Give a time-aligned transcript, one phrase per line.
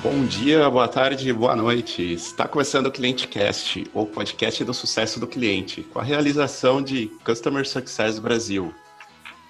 [0.00, 2.12] Bom dia, boa tarde, boa noite.
[2.12, 7.68] Está começando o ClienteCast, o podcast do sucesso do cliente, com a realização de Customer
[7.68, 8.72] Success Brasil.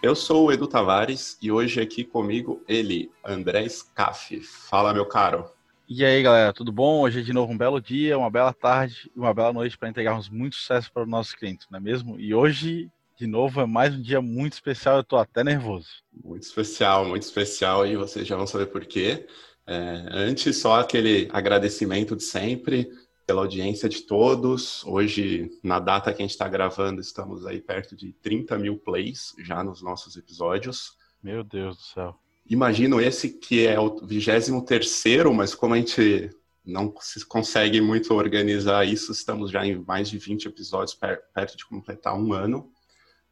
[0.02, 4.40] Eu sou o Edu Tavares e hoje aqui comigo ele, André Scaff.
[4.40, 5.50] Fala, meu caro.
[5.86, 7.02] E aí, galera, tudo bom?
[7.02, 9.90] Hoje é de novo um belo dia, uma bela tarde e uma bela noite para
[9.90, 12.18] entregarmos muito sucesso para os nossos clientes, não é mesmo?
[12.18, 15.88] E hoje, de novo, é mais um dia muito especial, eu estou até nervoso.
[16.24, 19.26] Muito especial, muito especial e vocês já vão saber por quê.
[19.70, 22.90] É, antes, só aquele agradecimento de sempre
[23.26, 24.82] pela audiência de todos.
[24.86, 29.34] Hoje, na data que a gente está gravando, estamos aí perto de 30 mil plays
[29.44, 30.96] já nos nossos episódios.
[31.22, 32.16] Meu Deus do céu.
[32.48, 36.30] Imagino esse que é o 23 terceiro, mas como a gente
[36.64, 40.98] não se consegue muito organizar isso, estamos já em mais de 20 episódios
[41.34, 42.70] perto de completar um ano.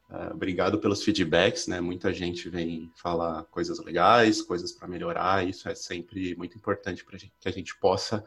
[0.09, 1.81] Uh, obrigado pelos feedbacks, né?
[1.81, 5.45] Muita gente vem falar coisas legais, coisas para melhorar.
[5.45, 8.23] Isso é sempre muito importante para que a gente possa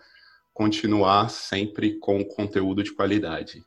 [0.53, 3.65] continuar sempre com conteúdo de qualidade.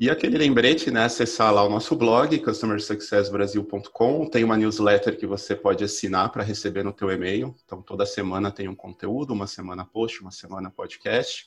[0.00, 1.04] E aquele lembrete, né?
[1.04, 4.30] Acessar lá o nosso blog, customersuccessbrasil.com.
[4.30, 7.54] Tem uma newsletter que você pode assinar para receber no teu e-mail.
[7.66, 11.46] Então, toda semana tem um conteúdo, uma semana post, uma semana podcast.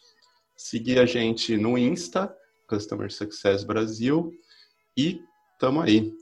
[0.56, 2.32] Seguir a gente no Insta,
[2.68, 4.32] Customer Success Brasil.
[4.96, 5.20] E
[5.64, 6.14] Tamo aí.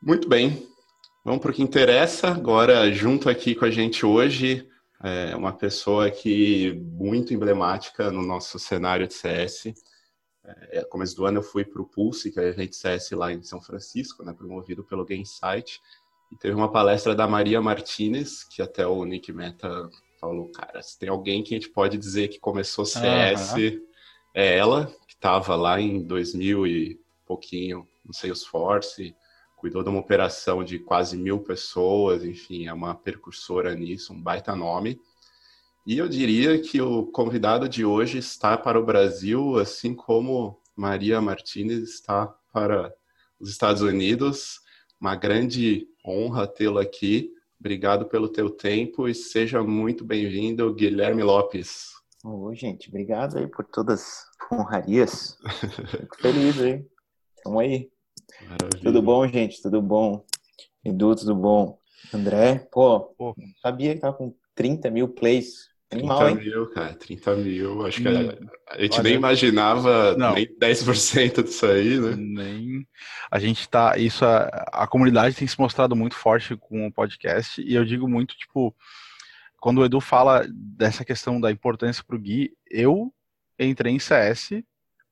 [0.00, 0.64] Muito bem.
[1.24, 2.28] Vamos para o que interessa.
[2.28, 4.64] Agora, junto aqui com a gente hoje,
[5.02, 9.74] é uma pessoa que muito emblemática no nosso cenário de CS.
[10.70, 13.32] É, começo do ano eu fui para o Pulse, que é a evento CS lá
[13.32, 15.80] em São Francisco, né, promovido pelo Gamesight.
[16.30, 19.90] E teve uma palestra da Maria Martinez, que até o Nick Meta
[20.20, 23.84] falou, cara, se tem alguém que a gente pode dizer que começou CS, uhum.
[24.32, 26.99] é ela, que estava lá em 2000 e
[27.30, 29.14] pouquinho no Salesforce,
[29.56, 34.56] cuidou de uma operação de quase mil pessoas, enfim, é uma percursora nisso, um baita
[34.56, 35.00] nome.
[35.86, 41.20] E eu diria que o convidado de hoje está para o Brasil, assim como Maria
[41.20, 42.92] Martinez está para
[43.38, 44.60] os Estados Unidos.
[45.00, 47.32] Uma grande honra tê-lo aqui.
[47.60, 51.92] Obrigado pelo teu tempo e seja muito bem-vindo, Guilherme Lopes.
[52.24, 52.88] Oi, gente.
[52.88, 55.38] Obrigado aí por todas as honrarias.
[55.90, 56.84] Fico feliz aí.
[57.42, 57.90] Tamo aí.
[58.42, 58.82] Maravilha.
[58.82, 59.62] Tudo bom, gente?
[59.62, 60.24] Tudo bom?
[60.84, 61.78] Edu, tudo bom?
[62.12, 65.68] André, pô, pô sabia que tava com 30 mil plays.
[65.90, 67.84] 30 Animal, mil, cara, 30 mil.
[67.84, 68.48] Acho que a, hum.
[68.68, 70.34] a gente Olha, nem imaginava não.
[70.34, 72.14] nem 10% disso aí, né?
[72.16, 72.86] Nem.
[73.30, 73.98] A gente tá.
[73.98, 78.08] Isso, a, a comunidade tem se mostrado muito forte com o podcast, e eu digo
[78.08, 78.74] muito, tipo,
[79.60, 83.12] quando o Edu fala dessa questão da importância pro Gui, eu
[83.58, 84.62] entrei em CS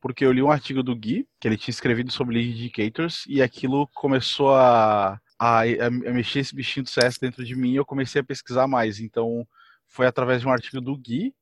[0.01, 3.43] porque eu li um artigo do Gui, que ele tinha escrevido sobre lead indicators, e
[3.43, 7.85] aquilo começou a, a, a mexer esse bichinho do CS dentro de mim e eu
[7.85, 9.01] comecei a pesquisar mais.
[9.01, 9.47] Então,
[9.87, 11.35] foi através de um artigo do Gui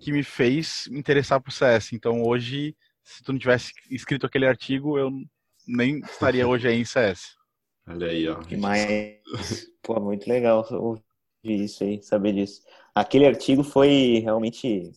[0.00, 1.92] que me fez me interessar por CS.
[1.92, 5.10] Então, hoje, se tu não tivesse escrito aquele artigo, eu
[5.66, 7.36] nem estaria hoje aí em CS.
[7.86, 8.38] Olha aí, ó.
[8.58, 11.02] Mas, pô, muito legal ouvir
[11.64, 12.60] isso aí, saber disso.
[12.94, 14.92] Aquele artigo foi realmente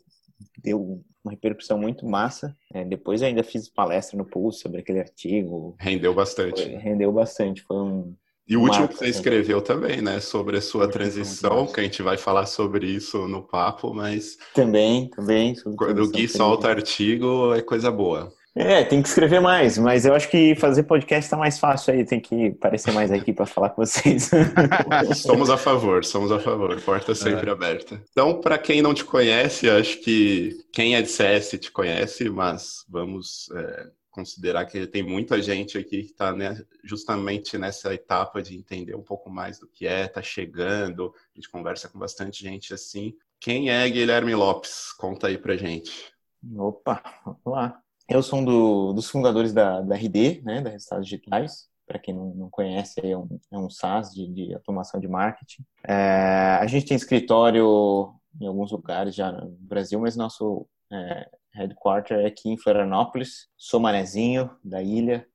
[0.58, 2.56] deu uma repercussão muito massa.
[2.74, 5.76] É, depois ainda fiz palestra no Pulse sobre aquele artigo.
[5.80, 6.64] Rendeu bastante.
[6.64, 7.62] Foi, rendeu bastante.
[7.62, 8.16] Foi um.
[8.48, 10.20] E o último que você escreveu também, né?
[10.20, 14.38] Sobre a sua transição, que a gente vai falar sobre isso no papo, mas.
[14.54, 15.56] Também, também.
[15.78, 18.34] Quando o Gui solta artigo, é coisa boa.
[18.54, 22.04] É, tem que escrever mais, mas eu acho que fazer podcast tá mais fácil aí,
[22.04, 24.30] tem que aparecer mais aqui para falar com vocês.
[25.16, 27.54] somos a favor, somos a favor, porta sempre é.
[27.54, 28.04] aberta.
[28.12, 32.84] Então, para quem não te conhece, acho que quem é de CS te conhece, mas
[32.90, 38.58] vamos é, considerar que tem muita gente aqui que está né, justamente nessa etapa de
[38.58, 42.74] entender um pouco mais do que é, tá chegando, a gente conversa com bastante gente
[42.74, 43.14] assim.
[43.40, 44.92] Quem é Guilherme Lopes?
[44.92, 46.12] Conta aí pra gente.
[46.58, 47.82] Opa, vamos lá.
[48.12, 51.70] Eu sou um do, dos fundadores da, da RD, né, da Resultados Digitais.
[51.88, 55.64] Para quem não, não conhece, é um, é um SaaS de, de automação de marketing.
[55.88, 62.20] É, a gente tem escritório em alguns lugares já no Brasil, mas nosso é, headquarter
[62.20, 63.48] é aqui em Florianópolis.
[63.56, 65.26] Sou manezinho da ilha,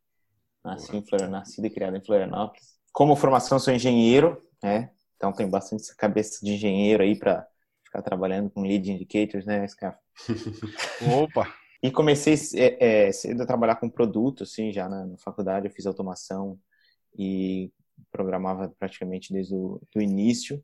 [0.63, 2.77] nasci em Florianópolis, nascido e criado em Florianópolis.
[2.93, 4.91] Como formação, sou engenheiro, né?
[5.17, 7.47] Então tenho bastante cabeça de engenheiro aí para
[7.83, 9.99] ficar trabalhando com lead indicators, né, Scar?
[11.23, 11.66] Opa!
[11.87, 15.73] E comecei é, é, cedo a trabalhar com produto, assim, já na, na, faculdade eu
[15.73, 16.59] fiz automação
[17.17, 17.71] e
[18.11, 20.61] programava praticamente desde o do início.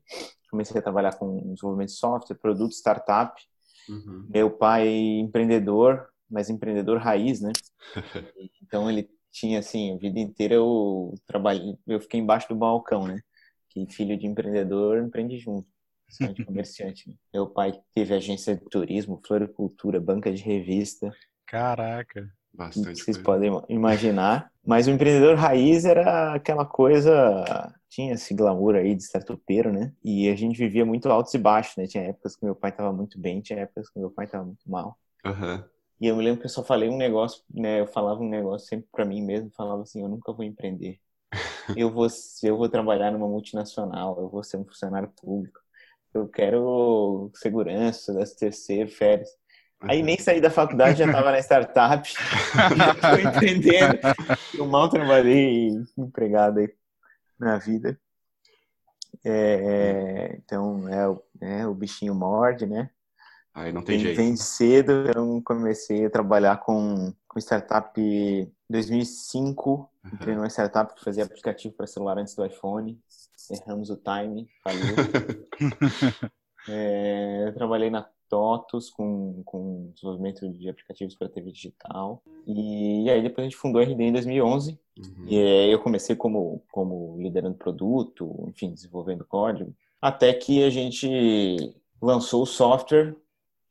[0.51, 3.41] Comecei a trabalhar com desenvolvimento de software, produto, startup.
[3.87, 4.27] Uhum.
[4.29, 7.53] Meu pai empreendedor, mas empreendedor raiz, né?
[8.61, 13.21] então ele tinha assim, a vida inteira eu trabalhei, eu fiquei embaixo do balcão, né?
[13.69, 15.72] Que filho de empreendedor empreende junto.
[16.33, 17.17] De comerciante.
[17.33, 21.11] Meu pai teve agência de turismo, floricultura, banca de revista.
[21.45, 22.29] Caraca.
[22.53, 23.23] Bastante Vocês coisa.
[23.23, 24.51] podem imaginar.
[24.65, 27.43] Mas o empreendedor raiz era aquela coisa.
[27.89, 29.91] Tinha esse glamour aí de startupeiro, né?
[30.03, 31.87] E a gente vivia muito altos e baixos, né?
[31.87, 34.69] Tinha épocas que meu pai estava muito bem, tinha épocas que meu pai estava muito
[34.69, 34.97] mal.
[35.25, 35.67] Aham.
[35.99, 37.79] E eu me lembro que eu só falei um negócio, né?
[37.79, 40.99] Eu falava um negócio sempre pra mim mesmo, falava assim, eu nunca vou empreender.
[41.77, 42.05] Eu vou,
[42.43, 45.62] eu vou trabalhar numa multinacional, eu vou ser um funcionário público.
[46.13, 49.29] Eu quero segurança, terceiro, férias.
[49.81, 52.07] Aí nem saí da faculdade, já estava na startup,
[52.77, 53.99] já estou empreendendo.
[54.53, 56.73] Eu mal trabalhei empregado aí
[57.39, 57.99] na vida.
[59.25, 62.89] É, então, é, o- é, o bichinho morde, né?
[63.53, 64.17] Aí não tem Vem, jeito.
[64.17, 69.89] vem cedo, eu comecei a trabalhar com, com startup em 2005.
[70.11, 72.99] Entrei numa startup que fazia aplicativo para celular antes do iPhone.
[73.51, 74.95] Erramos o time, faliu.
[76.67, 82.23] É, eu trabalhei na TOTUS com, com desenvolvimento de aplicativos para TV digital.
[82.47, 84.79] E, aí depois a gente fundou a RD em 2011.
[84.97, 85.25] Uhum.
[85.27, 89.73] E aí eu comecei como, como liderando produto, enfim, desenvolvendo código.
[90.01, 93.15] Até que a gente lançou o software,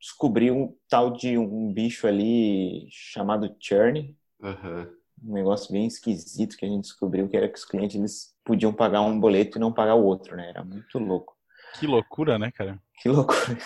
[0.01, 4.89] descobriu um tal de um bicho ali chamado churn, Aham.
[5.25, 8.73] um negócio bem esquisito que a gente descobriu, que era que os clientes eles podiam
[8.73, 10.49] pagar um boleto e não pagar o outro, né?
[10.50, 11.35] Era muito louco.
[11.79, 12.79] Que loucura, né, cara?
[13.03, 13.59] Que loucura.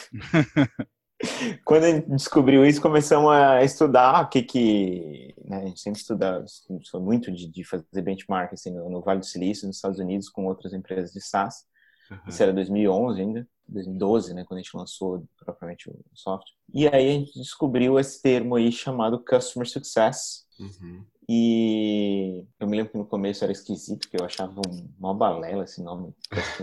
[1.62, 5.34] Quando a gente descobriu isso, começamos a estudar o que que...
[5.44, 6.43] Né, a gente sempre estuda,
[6.82, 10.31] sou muito de, de fazer benchmark assim, no, no Vale do Silício, nos Estados Unidos,
[10.31, 11.67] com outras empresas de SaaS.
[12.11, 12.22] aham.
[12.29, 16.55] Isso era 2011 ainda, 2012, né, quando a gente lançou propriamente o software.
[16.72, 20.45] E aí a gente descobriu esse termo aí chamado Customer Success.
[20.58, 21.05] Uhum.
[21.29, 25.64] E eu me lembro que no começo era esquisito, porque eu achava um- uma balela
[25.64, 26.14] esse nome,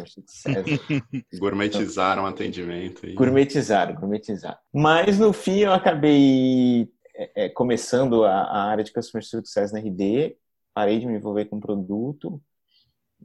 [0.08, 0.66] Success.
[1.38, 3.06] Gourmetizaram o atendimento.
[3.06, 3.14] E...
[3.14, 4.58] Gourmetizaram, gourmetizaram.
[4.74, 9.80] Mas no fim eu acabei é, é, começando a, a área de Customer Success na
[9.80, 10.38] RD,
[10.74, 12.42] parei de me envolver com produto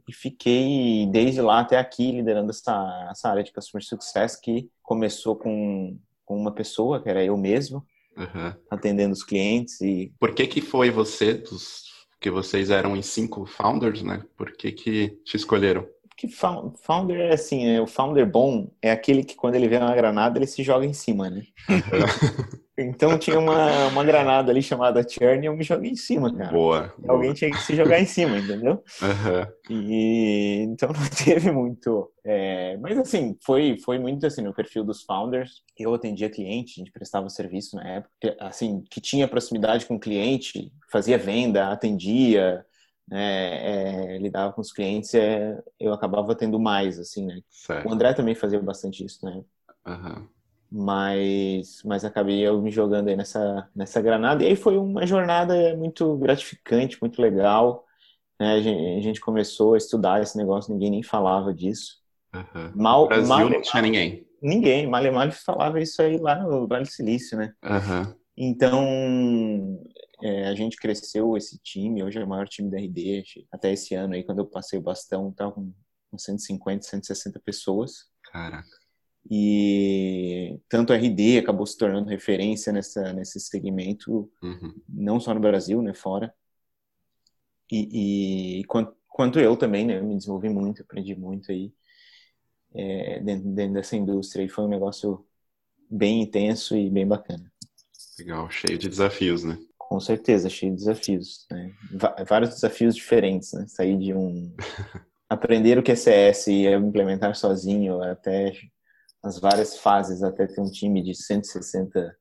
[0.07, 5.35] e fiquei desde lá até aqui liderando essa, essa área de Customer Success que começou
[5.35, 7.85] com, com uma pessoa, que era eu mesmo,
[8.19, 8.55] Aham.
[8.69, 11.83] atendendo os clientes e Por que que foi você, dos...
[12.19, 14.23] que vocês eram em cinco founders, né?
[14.35, 15.87] Por que que te escolheram?
[16.19, 17.79] Que found- founder é assim, né?
[17.79, 20.93] o founder bom é aquele que quando ele vê uma granada ele se joga em
[20.93, 21.43] cima, né?
[22.81, 26.51] Então tinha uma, uma granada ali chamada Churn e eu me joguei em cima, cara.
[26.53, 26.93] Boa.
[26.97, 27.13] boa.
[27.13, 28.81] Alguém tinha que se jogar em cima, entendeu?
[29.01, 29.47] Aham.
[29.69, 32.09] E então não teve muito.
[32.23, 35.61] é, mas assim, foi, foi muito assim no perfil dos founders.
[35.77, 39.99] Eu atendia cliente, a gente prestava serviço na época, assim, que tinha proximidade com o
[39.99, 42.65] cliente, fazia venda, atendia,
[43.09, 47.41] né, é, lidava com os clientes, é, eu acabava tendo mais, assim, né?
[47.83, 47.93] O Certo.
[47.93, 49.43] André também fazia bastante isso, né?
[49.85, 50.29] Aham.
[50.71, 55.75] mas mas acabei eu me jogando aí nessa nessa granada e aí foi uma jornada
[55.75, 57.85] muito gratificante muito legal
[58.39, 58.53] né?
[58.55, 61.97] a, gente, a gente começou a estudar esse negócio ninguém nem falava disso
[62.33, 62.71] Aham.
[62.75, 64.27] mal No Brasil mal não tinha ninguém.
[64.41, 68.15] ninguém mal e mal falava isso aí lá no Vale do Silício né Aham.
[68.37, 69.79] então
[70.21, 73.95] é, a gente cresceu esse time hoje é o maior time da RD até esse
[73.95, 78.67] ano aí quando eu passei o bastão tava com 150 160 pessoas Caraca.
[79.29, 84.73] e tanto a RD acabou se tornando referência nessa, nesse segmento, Uhum.
[84.87, 86.33] não só no Brasil, né, fora.
[87.71, 91.71] E, e quanto, quanto eu também, né, eu me desenvolvi muito, aprendi muito aí
[92.73, 94.43] é, dentro, dentro dessa indústria.
[94.43, 95.23] E foi um negócio
[95.89, 97.51] bem intenso e bem bacana.
[98.17, 99.57] Legal, cheio de desafios, né?
[99.89, 101.73] Com certeza, cheio de desafios, né?
[102.27, 103.65] Vários desafios diferentes, né?
[103.67, 104.55] Sair de um...
[105.27, 108.53] Aprender o que é CS e implementar sozinho até
[109.23, 112.15] as várias fases, até ter um time de 160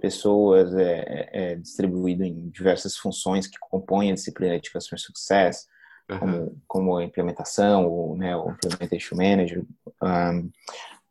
[0.00, 5.66] pessoas é, é, é distribuído em diversas funções que compõem a disciplina de Customer Success,
[6.10, 6.18] Aham.
[6.18, 9.64] como, como a implementação, o, né, o Implementation Manager,
[10.02, 10.50] um,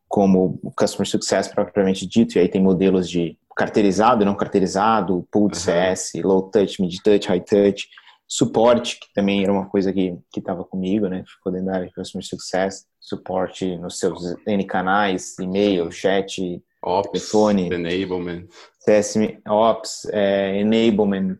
[0.10, 5.50] como o Customer Success propriamente dito, e aí tem modelos de carteirizado, não carteirizado, pool
[5.50, 5.64] de Uhum.
[5.64, 7.88] CS, low touch, mid touch, high touch,
[8.28, 11.94] suporte, que também era uma coisa que estava comigo, né, ficou dentro da área de
[11.94, 17.70] Customer Success, suporte nos seus N canais, e-mail, chat, Ops, telefone.
[17.74, 18.46] enablement.
[18.86, 21.40] CSM Ops, é, Enablement,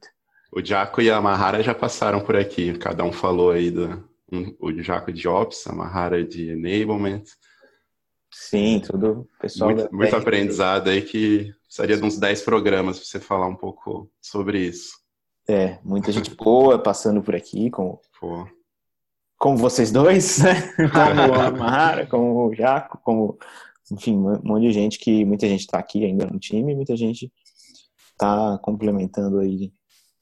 [0.52, 2.74] O Jaco e a Mahara já passaram por aqui.
[2.78, 7.24] Cada um falou aí do um- o Jaco de Ops, a Mahara de enablement.
[8.50, 13.20] Sim, tudo pessoal Muito, muito aprendizado aí que precisaria de uns 10 programas para você
[13.20, 14.98] falar um pouco sobre isso.
[15.50, 18.48] É, muita gente boa passando por aqui, como Pô,
[19.38, 20.54] como vocês dois, né?
[20.92, 23.38] Como a Mahara, como o Jaco, como,
[23.92, 27.32] enfim, um monte de gente que muita gente está aqui ainda no time, muita gente
[28.12, 29.72] está complementando aí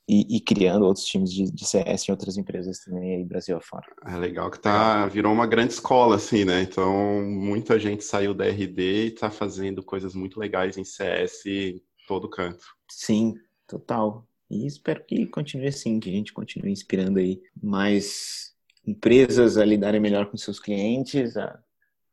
[0.08, 3.86] e, e, criando outros times de, de, CS em outras empresas também aí Brasil afora.
[4.06, 6.62] É legal que tá virou uma grande escola assim, né?
[6.62, 11.82] Então muita gente saiu da RD e está fazendo coisas muito legais em CS em
[12.08, 12.66] todo canto.
[12.90, 13.34] Sim,
[13.68, 14.28] total.
[14.50, 18.54] E espero que continue assim, que a gente continue inspirando aí mais
[18.86, 21.60] empresas a lidarem melhor com seus clientes, a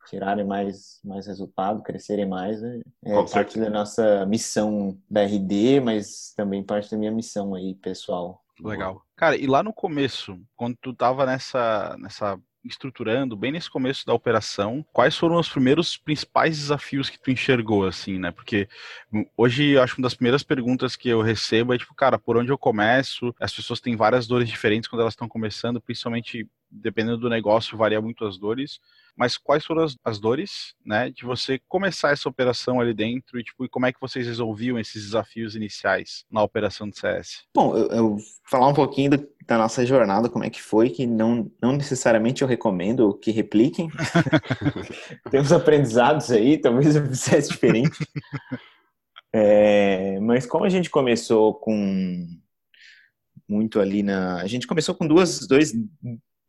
[0.09, 2.61] tirarem mais, mais resultado, crescerem mais.
[2.61, 2.81] Né?
[3.05, 3.65] É parte certeza.
[3.65, 8.43] da nossa missão da RD, mas também parte da minha missão aí, pessoal.
[8.61, 9.03] Legal.
[9.17, 14.15] Cara, e lá no começo, quando tu tava nessa, nessa estruturando, bem nesse começo da
[14.15, 18.31] operação, quais foram os primeiros principais desafios que tu enxergou, assim, né?
[18.31, 18.69] Porque
[19.37, 22.53] hoje, acho que uma das primeiras perguntas que eu recebo é, tipo, cara, por onde
[22.53, 23.35] eu começo?
[23.41, 28.01] As pessoas têm várias dores diferentes quando elas estão começando, principalmente dependendo do negócio, varia
[28.01, 28.81] muito as dores
[29.17, 33.45] mas quais foram as, as, dores, né, de você começar essa operação ali dentro e,
[33.45, 37.45] tipo, e como é que vocês resolviam esses desafios iniciais na operação do CS?
[37.55, 38.17] Bom, eu, eu
[38.51, 42.43] falar um pouquinho do, da nossa jornada, como é que foi, que não, não necessariamente
[42.43, 43.91] eu recomendo que repliquem.
[45.31, 47.99] Temos aprendizados aí, talvez eu fizesse diferente.
[49.35, 52.29] É, mas como a gente começou com
[53.49, 54.43] muito ali na.
[54.43, 55.73] A gente começou com duas, dois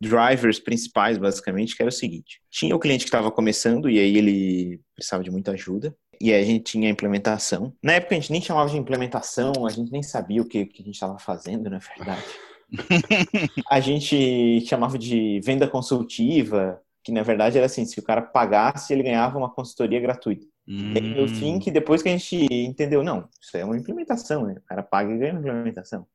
[0.04, 4.18] drivers principais, basicamente, que era o seguinte: tinha o cliente que estava começando e aí
[4.18, 7.74] ele precisava de muita ajuda, e aí a gente tinha a implementação.
[7.82, 10.82] Na época a gente nem chamava de implementação, a gente nem sabia o que, que
[10.82, 12.24] a gente estava fazendo, na verdade.
[13.70, 18.94] a gente chamava de venda consultiva, que na verdade era assim: se o cara pagasse,
[18.94, 20.46] ele ganhava uma consultoria gratuita.
[20.68, 20.94] Hum.
[20.96, 24.56] E no fim, que depois que a gente entendeu, não, isso é uma implementação, né?
[24.58, 26.08] O cara paga e ganha uma implementação.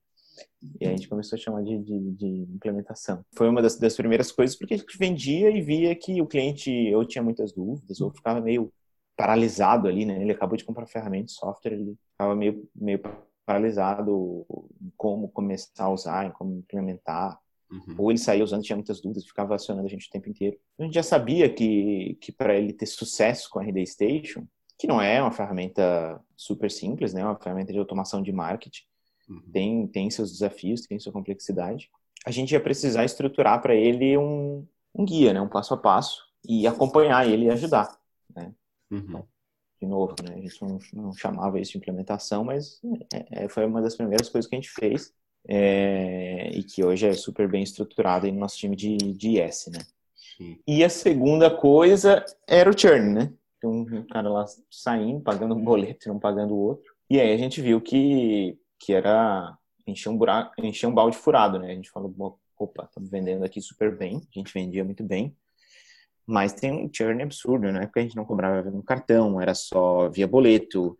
[0.81, 3.25] E a gente começou a chamar de, de, de implementação.
[3.35, 6.95] Foi uma das, das, primeiras coisas porque a gente vendia e via que o cliente
[6.95, 8.73] ou tinha muitas dúvidas ou ficava meio
[9.17, 10.23] paralisado ali, né?
[10.23, 13.01] Ele acabou de comprar ferramenta software, ele ficava meio, meio
[13.45, 14.47] paralisado
[14.81, 17.39] em como começar a usar, em como implementar.
[17.71, 17.95] Uhum.
[17.99, 20.57] Ou ele saía usando, tinha muitas dúvidas, ficava acionando a gente o tempo inteiro.
[20.79, 24.47] A gente já sabia que, que para ele ter sucesso com a RD Station,
[24.79, 27.23] que não é uma ferramenta super simples, né?
[27.23, 28.85] É uma ferramenta de automação de marketing,
[29.29, 29.43] Uhum.
[29.53, 31.91] tem, tem seus desafios, tem sua complexidade.
[32.27, 36.23] A gente ia precisar estruturar para ele um, um guia, né, um passo a passo,
[36.47, 37.99] e acompanhar ele e ajudar.
[38.35, 38.53] Né?
[38.91, 38.99] Uhum.
[38.99, 39.29] Então,
[39.81, 42.81] de novo, né, a gente não, não chamava isso de implementação, mas
[43.13, 45.13] é, é, foi uma das primeiras coisas que a gente fez
[45.47, 49.81] é, e que hoje é super bem estruturada no nosso time de, de IS, né?
[50.15, 50.59] Sim.
[50.67, 53.33] E a segunda coisa era o churn, né?
[53.65, 56.93] Um cara lá saindo, pagando um boleto e não pagando o outro.
[57.11, 59.57] E aí a gente viu que que era
[59.87, 61.71] encher um buraco, encher um balde furado, né?
[61.73, 62.15] A gente falou,
[62.59, 65.37] opa, estamos vendendo aqui super bem, a gente vendia muito bem,
[66.27, 67.87] mas tem um churn absurdo, né?
[67.87, 70.97] Porque a gente não cobrava no cartão, era só via boleto,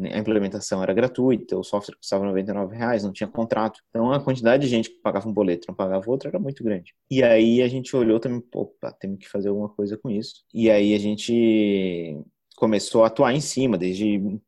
[0.00, 3.80] a implementação era gratuita, o software custava 99 reais, não tinha contrato.
[3.90, 6.94] Então a quantidade de gente que pagava um boleto não pagava outro era muito grande.
[7.10, 10.44] E aí a gente olhou também, opa, temos que fazer alguma coisa com isso.
[10.54, 12.18] E aí a gente
[12.56, 14.40] começou a atuar em cima, desde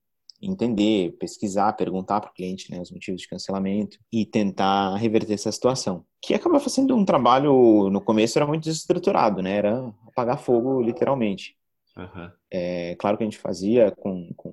[0.45, 5.51] entender, pesquisar, perguntar para o cliente né, os motivos de cancelamento e tentar reverter essa
[5.51, 6.05] situação.
[6.21, 9.57] Que acabava sendo um trabalho, no começo era muito desestruturado, né?
[9.57, 11.57] Era apagar fogo, literalmente.
[11.97, 12.31] Uhum.
[12.51, 14.53] É, claro que a gente fazia com, com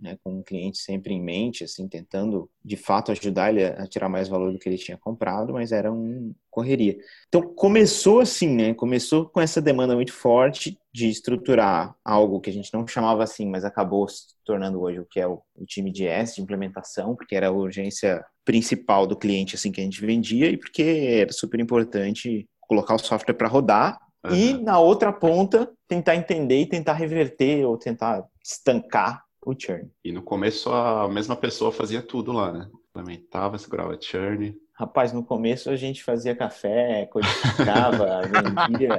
[0.00, 4.08] né, com o cliente sempre em mente, assim, tentando de fato ajudar ele a tirar
[4.08, 6.96] mais valor do que ele tinha comprado, mas era uma correria.
[7.28, 8.74] Então começou assim, né?
[8.74, 13.48] Começou com essa demanda muito forte de estruturar algo que a gente não chamava assim,
[13.48, 17.14] mas acabou se tornando hoje o que é o, o time de S, de implementação,
[17.14, 21.32] porque era a urgência principal do cliente assim que a gente vendia e porque era
[21.32, 24.34] super importante colocar o software para rodar Uhum.
[24.34, 29.90] E na outra ponta, tentar entender e tentar reverter ou tentar estancar o churn.
[30.04, 32.70] E no começo a mesma pessoa fazia tudo lá, né?
[32.90, 34.56] Implementava, segurava churn.
[34.74, 38.22] Rapaz, no começo a gente fazia café, codificava,
[38.68, 38.96] vendia.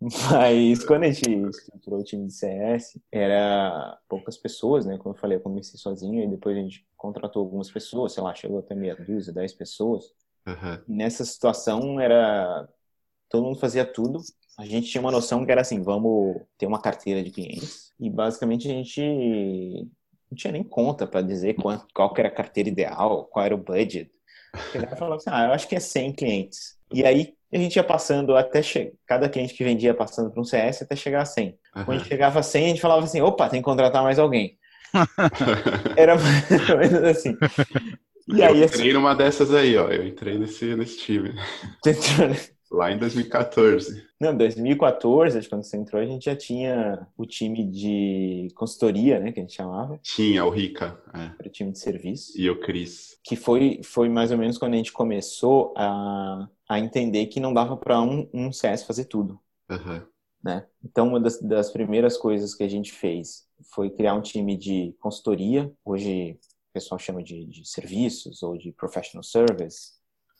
[0.00, 4.98] Mas quando a gente estruturou o time de CS, era poucas pessoas, né?
[4.98, 8.34] Como eu falei, eu comecei sozinho e depois a gente contratou algumas pessoas, sei lá,
[8.34, 10.12] chegou até meia dúzia, dez pessoas.
[10.46, 10.78] Uhum.
[10.88, 12.68] Nessa situação era
[13.32, 14.20] todo mundo fazia tudo
[14.58, 18.10] a gente tinha uma noção que era assim, vamos ter uma carteira de clientes e
[18.10, 19.88] basicamente a gente
[20.30, 23.58] não tinha nem conta para dizer qual, qual era a carteira ideal, qual era o
[23.58, 24.10] budget.
[24.70, 26.76] Chegava e falava assim, ah, eu acho que é 100 clientes.
[26.92, 28.92] E aí a gente ia passando até che...
[29.06, 31.48] cada cliente que vendia passando para um CS até chegar a 100.
[31.48, 31.84] Uhum.
[31.84, 34.18] Quando a gente chegava a 100, a gente falava assim, opa, tem que contratar mais
[34.18, 34.58] alguém.
[35.96, 37.36] era mais ou menos assim.
[38.28, 38.92] E eu aí, entrei assim...
[38.92, 39.88] numa dessas aí, ó.
[39.88, 41.34] Eu entrei nesse, nesse time.
[42.72, 44.02] Lá em 2014.
[44.18, 49.38] Não, 2014, quando você entrou, a gente já tinha o time de consultoria, né, que
[49.38, 49.98] a gente chamava.
[50.02, 50.98] Tinha, o Rica.
[51.12, 51.46] É.
[51.46, 52.32] O time de serviço.
[52.34, 53.18] E o Cris.
[53.22, 57.52] Que foi, foi mais ou menos quando a gente começou a, a entender que não
[57.52, 59.38] dava para um, um CS fazer tudo.
[59.70, 60.00] Uhum.
[60.42, 60.66] Né?
[60.82, 64.96] Então, uma das, das primeiras coisas que a gente fez foi criar um time de
[64.98, 65.70] consultoria.
[65.84, 66.38] Hoje,
[66.70, 69.92] o pessoal chama de, de serviços ou de professional service.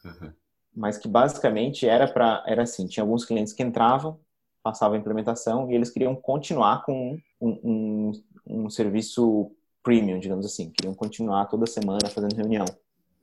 [0.03, 0.33] Uhum
[0.75, 4.19] mas que basicamente era para era assim, tinha alguns clientes que entravam,
[4.63, 8.13] passavam a implementação e eles queriam continuar com um, um,
[8.47, 9.51] um serviço
[9.83, 12.65] premium, digamos assim, queriam continuar toda semana fazendo reunião.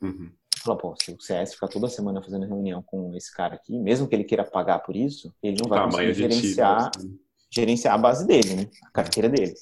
[0.01, 0.31] Uhum.
[0.61, 4.07] Falou, pô, se o CS ficar toda semana fazendo reunião com esse cara aqui, mesmo
[4.07, 7.19] que ele queira pagar por isso, ele não vai conseguir gerenciar, time, assim.
[7.49, 8.69] gerenciar a base dele, né?
[8.85, 9.53] A carteira dele.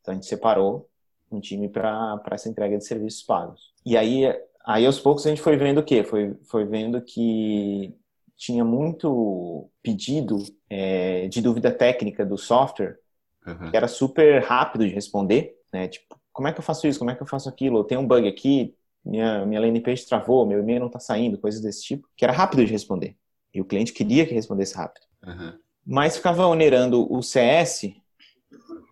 [0.00, 0.88] Então a gente separou
[1.30, 3.74] um time para essa entrega de serviços pagos.
[3.84, 4.24] E aí
[4.66, 6.02] Aí aos poucos a gente foi vendo o quê?
[6.02, 7.94] Foi, foi vendo que
[8.36, 12.98] tinha muito pedido é, de dúvida técnica do software,
[13.46, 13.70] uhum.
[13.70, 15.86] que era super rápido de responder, né?
[15.86, 16.98] Tipo, como é que eu faço isso?
[16.98, 17.84] Como é que eu faço aquilo?
[17.84, 21.62] Tem um bug aqui, minha, minha landing page travou, meu e-mail não está saindo, coisas
[21.62, 23.16] desse tipo, que era rápido de responder.
[23.54, 25.06] E o cliente queria que respondesse rápido.
[25.24, 25.58] Uhum.
[25.86, 27.94] Mas ficava onerando o CS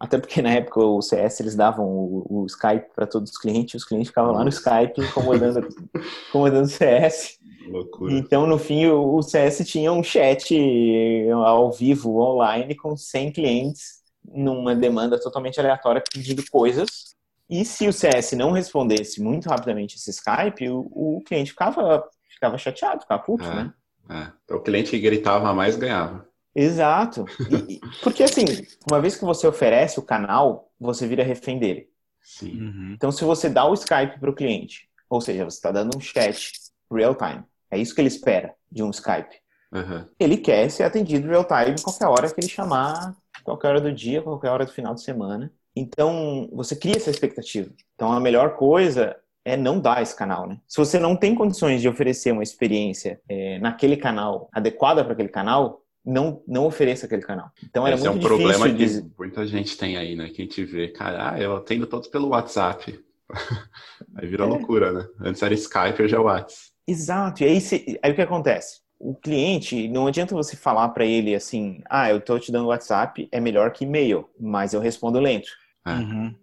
[0.05, 3.83] até porque na época o CS eles davam o, o Skype para todos os clientes,
[3.83, 5.67] os clientes ficavam lá no Skype incomodando,
[6.29, 7.39] incomodando o CS.
[7.67, 8.13] Loucura.
[8.13, 10.55] Então, no fim, o, o CS tinha um chat
[11.33, 17.15] ao vivo, online, com 100 clientes, numa demanda totalmente aleatória, pedindo coisas.
[17.49, 22.59] E se o CS não respondesse muito rapidamente esse Skype, o, o cliente ficava, ficava
[22.59, 23.73] chateado, ficava puto, é, né?
[24.11, 24.27] É.
[24.45, 26.29] Então, o cliente que gritava mais ganhava.
[26.55, 27.25] Exato.
[27.69, 28.45] E, porque assim,
[28.89, 31.89] uma vez que você oferece o canal, você vira refém dele.
[32.23, 32.61] Sim.
[32.61, 32.93] Uhum.
[32.95, 36.01] Então, se você dá o Skype para o cliente, ou seja, você está dando um
[36.01, 36.53] chat
[36.91, 39.37] real time, é isso que ele espera de um Skype.
[39.73, 40.07] Uhum.
[40.19, 44.23] Ele quer ser atendido real time qualquer hora que ele chamar, qualquer hora do dia,
[44.23, 45.53] qualquer hora do final de semana.
[45.77, 47.71] Então, você cria essa expectativa.
[47.95, 50.59] Então, a melhor coisa é não dar esse canal, né?
[50.67, 55.29] Se você não tem condições de oferecer uma experiência é, naquele canal adequada para aquele
[55.29, 57.51] canal, não, não ofereça aquele canal.
[57.63, 59.03] Então era Esse muito é um problema de...
[59.03, 60.29] que muita gente tem aí, né?
[60.29, 63.01] Que a gente vê, cara, ah, eu atendo todos pelo WhatsApp.
[64.17, 64.47] aí vira é.
[64.47, 65.07] loucura, né?
[65.21, 66.75] Antes era Skype, hoje é WhatsApp.
[66.87, 67.43] Exato.
[67.43, 68.83] E aí, se, aí o que acontece?
[68.99, 73.29] O cliente, não adianta você falar para ele assim, ah, eu tô te dando WhatsApp,
[73.33, 75.49] é melhor que e-mail, mas eu respondo lento.
[75.87, 75.93] É.
[75.93, 76.35] Uhum.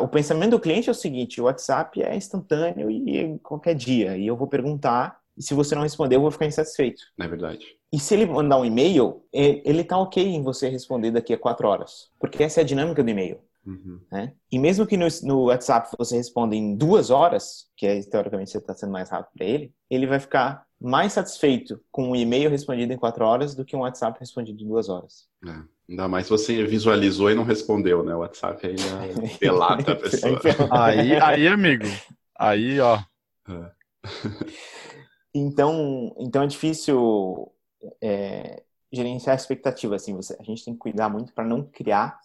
[0.00, 4.16] O pensamento do cliente é o seguinte: o WhatsApp é instantâneo e qualquer dia.
[4.16, 7.00] E eu vou perguntar, e se você não responder, eu vou ficar insatisfeito.
[7.18, 7.64] É verdade.
[7.90, 11.66] E se ele mandar um e-mail, ele tá ok em você responder daqui a quatro
[11.66, 12.10] horas.
[12.20, 13.40] Porque essa é a dinâmica do e-mail.
[13.64, 13.98] Uhum.
[14.12, 14.34] Né?
[14.52, 18.58] E mesmo que no, no, WhatsApp você responda em duas horas, que é teoricamente você
[18.58, 22.92] está sendo mais rápido para ele, ele vai ficar mais satisfeito com um e-mail respondido
[22.92, 25.26] em quatro horas do que um WhatsApp respondido em duas horas.
[25.48, 25.54] É.
[25.88, 28.14] Ainda mais se você visualizou e não respondeu, né?
[28.14, 30.38] O WhatsApp ainda delata a pessoa.
[30.70, 31.86] aí, aí, amigo,
[32.38, 32.98] aí, ó.
[33.48, 33.70] É.
[35.34, 37.52] então, então é difícil
[38.02, 38.62] é,
[38.92, 42.18] gerenciar a expectativa, assim, você, a gente tem que cuidar muito para não criar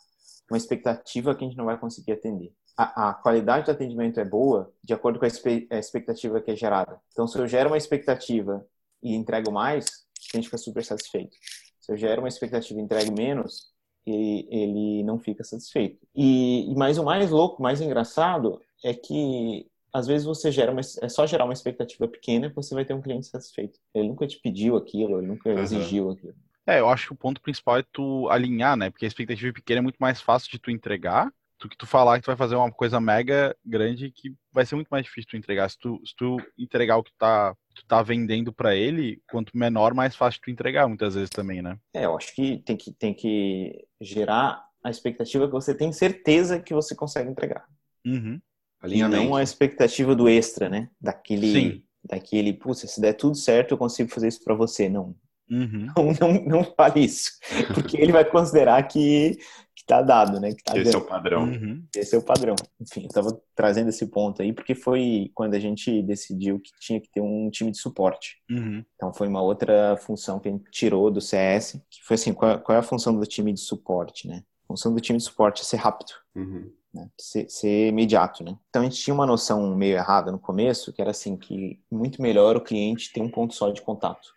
[0.49, 2.53] uma expectativa que a gente não vai conseguir atender.
[2.77, 6.99] A, a, qualidade do atendimento é boa de acordo com a, expectativa que é gerada.
[7.11, 8.65] Então, se eu gero uma expectativa
[9.01, 9.85] e entrego mais,
[10.33, 11.37] a gente fica super satisfeito.
[11.79, 13.71] Se eu gero uma expectativa e entrego menos,
[14.05, 16.05] ele, ele não fica satisfeito.
[16.13, 20.81] E, e mais o mais louco, mais engraçado é que às vezes você gera uma,
[20.81, 23.79] é só gerar uma expectativa pequena que você vai ter um cliente satisfeito.
[23.93, 25.59] Ele nunca te pediu aquilo, ele nunca uhum.
[25.59, 26.35] exigiu aquilo.
[26.67, 28.89] É, eu acho que o ponto principal é tu alinhar, né?
[28.89, 32.17] Porque a expectativa pequena é muito mais fácil de tu entregar do que tu falar
[32.17, 35.37] que tu vai fazer uma coisa mega grande que vai ser muito mais difícil tu
[35.37, 35.69] entregar.
[35.69, 39.93] Se tu, se tu entregar o que tá, tu tá vendendo para ele, quanto menor,
[39.93, 41.79] mais fácil tu entregar muitas vezes também, né?
[41.93, 46.59] É, eu acho que tem que, tem que gerar a expectativa que você tem certeza
[46.59, 47.65] que você consegue entregar.
[48.05, 48.41] Uhum.
[48.87, 50.89] E não a expectativa do extra, né?
[50.99, 51.83] Daquele, Sim.
[52.03, 54.89] daquele, putz, se der tudo certo, eu consigo fazer isso para você.
[54.89, 55.15] Não.
[55.49, 55.87] Uhum.
[55.95, 57.31] Não, não, não fale isso.
[57.73, 59.37] Porque ele vai considerar que,
[59.75, 60.53] que tá dado, né?
[60.55, 61.43] Que tá Esse é o padrão.
[61.43, 61.83] Uhum.
[61.95, 62.55] Esse é o padrão.
[62.81, 66.99] Enfim, eu tava trazendo esse ponto aí, porque foi quando a gente decidiu que tinha
[66.99, 68.37] que ter um time de suporte.
[68.49, 68.83] Uhum.
[68.95, 72.59] Então foi uma outra função que a gente tirou do CS, que foi assim, qual,
[72.59, 74.43] qual é a função do time de suporte, né?
[74.63, 76.11] A função do time de suporte é ser rápido.
[76.35, 77.09] Uhum né?
[77.19, 78.57] Ser, ser, imediato, né?
[78.69, 82.21] Então a gente tinha uma noção meio errada no começo, que era assim, que muito
[82.21, 84.33] melhor o cliente ter um ponto só de contato.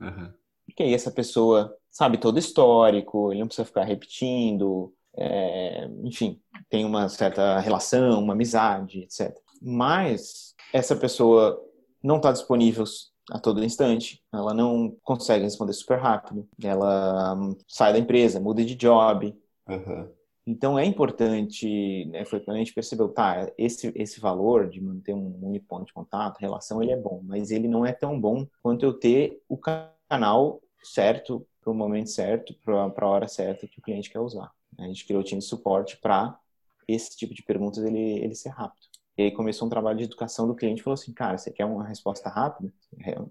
[0.00, 0.32] Uhum.
[0.64, 6.40] Porque aí essa pessoa sabe todo o histórico, ele não precisa ficar repetindo, é, enfim,
[6.68, 9.36] tem uma certa relação, uma amizade, etc.
[9.60, 11.60] Mas essa pessoa
[12.02, 12.84] não está disponível
[13.30, 18.64] a todo instante, ela não consegue responder super rápido, ela hum, sai da empresa, muda
[18.64, 19.34] de job.
[19.68, 20.08] Uhum.
[20.46, 25.12] Então é importante, né, foi quando a gente percebeu, tá, esse, esse valor de manter
[25.12, 28.84] um uniponto de contato, relação, ele é bom, mas ele não é tão bom quanto
[28.84, 33.82] eu ter o canal certo, para o momento certo, para a hora certa que o
[33.82, 34.52] cliente quer usar.
[34.78, 36.38] A gente criou o time de suporte para
[36.86, 38.86] esse tipo de perguntas ele, ele ser rápido.
[39.18, 41.84] E aí começou um trabalho de educação do cliente, falou assim, cara, você quer uma
[41.84, 42.72] resposta rápida?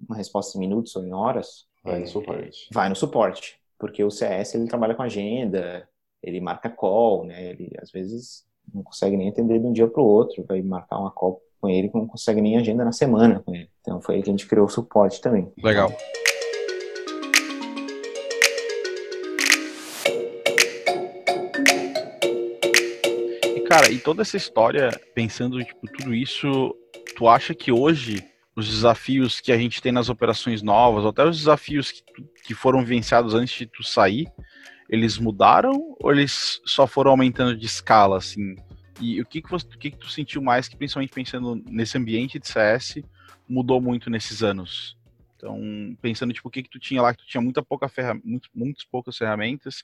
[0.06, 1.68] Uma resposta em minutos ou em horas?
[1.84, 2.70] Vai no suporte.
[2.74, 3.60] Vai no suporte.
[3.78, 5.88] Porque o CS, ele trabalha com agenda,
[6.26, 7.52] ele marca call, né?
[7.52, 10.44] Ele, às vezes, não consegue nem atender de um dia para o outro.
[10.48, 13.70] Vai marcar uma call com ele que não consegue nem agenda na semana com ele.
[13.82, 15.52] Então, foi aí que a gente criou o suporte também.
[15.64, 15.92] Legal.
[23.76, 26.74] cara, e toda essa história, pensando, tipo, tudo isso,
[27.16, 28.24] tu acha que hoje
[28.56, 32.04] os desafios que a gente tem nas operações novas, ou até os desafios que,
[32.46, 34.28] que foram vivenciados antes de tu sair,
[34.90, 38.56] eles mudaram ou eles só foram aumentando de escala, assim?
[39.00, 41.98] E o que que, você, o que que tu sentiu mais que, principalmente pensando nesse
[41.98, 43.04] ambiente de CS,
[43.48, 44.98] mudou muito nesses anos?
[45.36, 45.60] Então,
[46.02, 48.50] pensando, tipo, o que que tu tinha lá, que tu tinha muita pouca ferra muito,
[48.56, 49.84] muitas poucas ferramentas,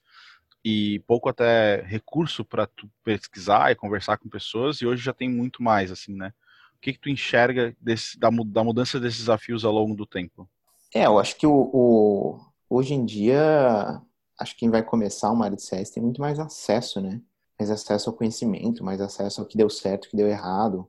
[0.64, 5.30] e pouco até recurso para tu pesquisar e conversar com pessoas e hoje já tem
[5.30, 6.34] muito mais assim né
[6.76, 10.48] o que que tu enxerga desse, da, da mudança desses desafios ao longo do tempo
[10.94, 14.02] é eu acho que o, o, hoje em dia
[14.42, 17.22] acho que quem vai começar uma área de CS tem muito mais acesso né
[17.60, 20.88] mais acesso ao conhecimento mais acesso ao que deu certo o que deu errado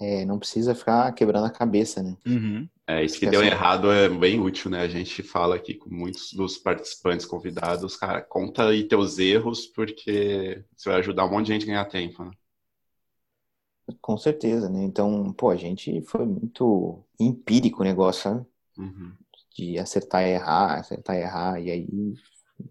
[0.00, 2.68] é, não precisa ficar quebrando a cabeça né uhum.
[2.86, 4.80] É, isso que deu assim, errado é bem útil, né?
[4.82, 10.62] A gente fala aqui com muitos dos participantes convidados, cara, conta aí teus erros, porque
[10.76, 12.30] isso vai ajudar um monte de gente a ganhar tempo, né?
[14.02, 14.82] Com certeza, né?
[14.82, 18.46] Então, pô, a gente foi muito empírico o negócio, sabe?
[18.76, 19.12] Uhum.
[19.56, 22.14] De acertar e errar, acertar e errar, e aí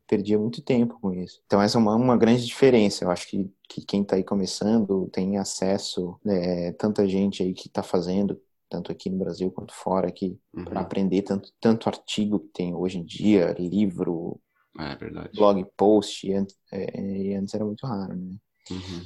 [0.07, 1.41] perdia muito tempo com isso.
[1.45, 3.03] Então, essa é uma, uma grande diferença.
[3.03, 7.67] Eu acho que, que quem está aí começando tem acesso, né, tanta gente aí que
[7.67, 10.65] está fazendo, tanto aqui no Brasil quanto fora, aqui, uhum.
[10.65, 14.39] para aprender tanto, tanto artigo que tem hoje em dia, livro,
[14.79, 14.97] é,
[15.35, 16.33] blog post, e,
[16.71, 18.35] é, e antes era muito raro, né?
[18.71, 19.01] Uhum.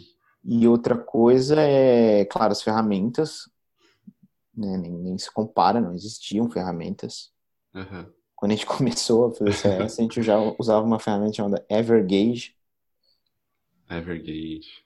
[0.45, 3.49] E outra coisa é, claro, as ferramentas,
[4.55, 7.31] né, nem, nem se compara, não existiam ferramentas.
[7.73, 8.05] Uhum.
[8.37, 12.55] Quando a gente começou a fazer CS, a gente já usava uma ferramenta chamada Evergage.
[13.89, 14.85] Evergage.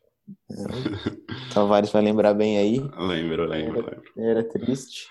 [1.53, 2.79] Tavares vai lembrar bem aí.
[2.79, 4.03] Lembro, lembro, era, lembro.
[4.17, 5.09] Era triste.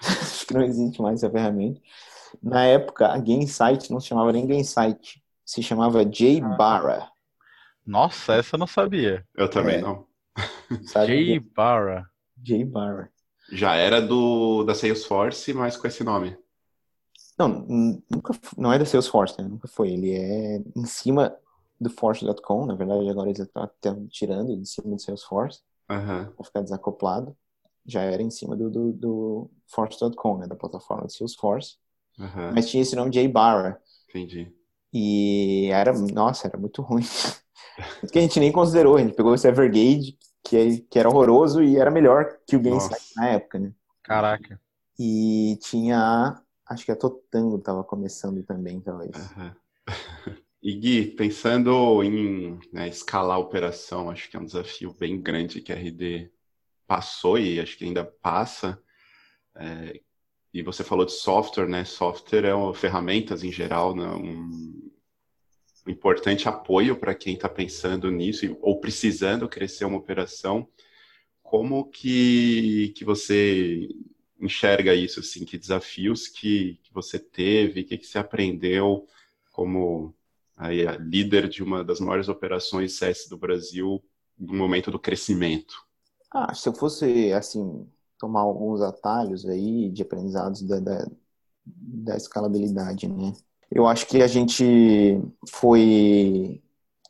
[0.00, 1.80] Acho que não existe mais essa ferramenta.
[2.42, 7.10] Na época, a GameSight não se chamava nem GameSight, se chamava JBarra.
[7.86, 9.24] Nossa, essa eu não sabia.
[9.36, 9.80] Eu também é.
[9.80, 10.06] não.
[11.06, 12.10] JBarra.
[12.36, 13.10] JBarra.
[13.52, 16.36] Já era do da Salesforce, mas com esse nome.
[17.48, 19.48] Não, nunca, não é da Salesforce, né?
[19.48, 19.90] nunca foi.
[19.90, 21.34] Ele é em cima
[21.80, 26.32] do Force.com, na verdade agora eles estão tirando de cima do Salesforce uhum.
[26.32, 27.36] para ficar desacoplado.
[27.84, 31.76] Já era em cima do, do, do Force.com, né, da plataforma do Salesforce.
[32.18, 32.52] Uhum.
[32.54, 33.80] Mas tinha esse nome Jay Barra.
[34.08, 34.52] Entendi.
[34.92, 37.02] E era, nossa, era muito ruim.
[38.12, 41.62] que a gente nem considerou, a gente pegou esse Evergage, que, é, que era horroroso
[41.62, 43.72] e era melhor que o GameSight na época, né?
[44.02, 44.60] Caraca.
[44.98, 46.40] E tinha,
[46.72, 49.16] acho que a Totango estava começando também, talvez.
[49.36, 49.52] Uhum.
[50.64, 55.60] E Gui, pensando em né, escalar a operação, acho que é um desafio bem grande
[55.60, 56.30] que a RD
[56.86, 58.80] passou e acho que ainda passa.
[59.56, 60.00] É,
[60.54, 61.84] e você falou de software, né?
[61.84, 64.06] Software é uma, ferramentas em geral, né?
[64.06, 64.92] um,
[65.84, 70.68] um importante apoio para quem está pensando nisso ou precisando crescer uma operação.
[71.42, 73.88] Como que, que você
[74.42, 75.20] enxerga isso?
[75.20, 79.06] Assim, que desafios que, que você teve, o que, que você aprendeu
[79.52, 80.14] como
[80.56, 84.02] aí a líder de uma das maiores operações CS do Brasil
[84.38, 85.74] no momento do crescimento?
[86.30, 87.86] Ah, se eu fosse, assim,
[88.18, 91.06] tomar alguns atalhos aí de aprendizados da, da,
[91.64, 93.32] da escalabilidade, né?
[93.70, 96.62] Eu acho que a gente foi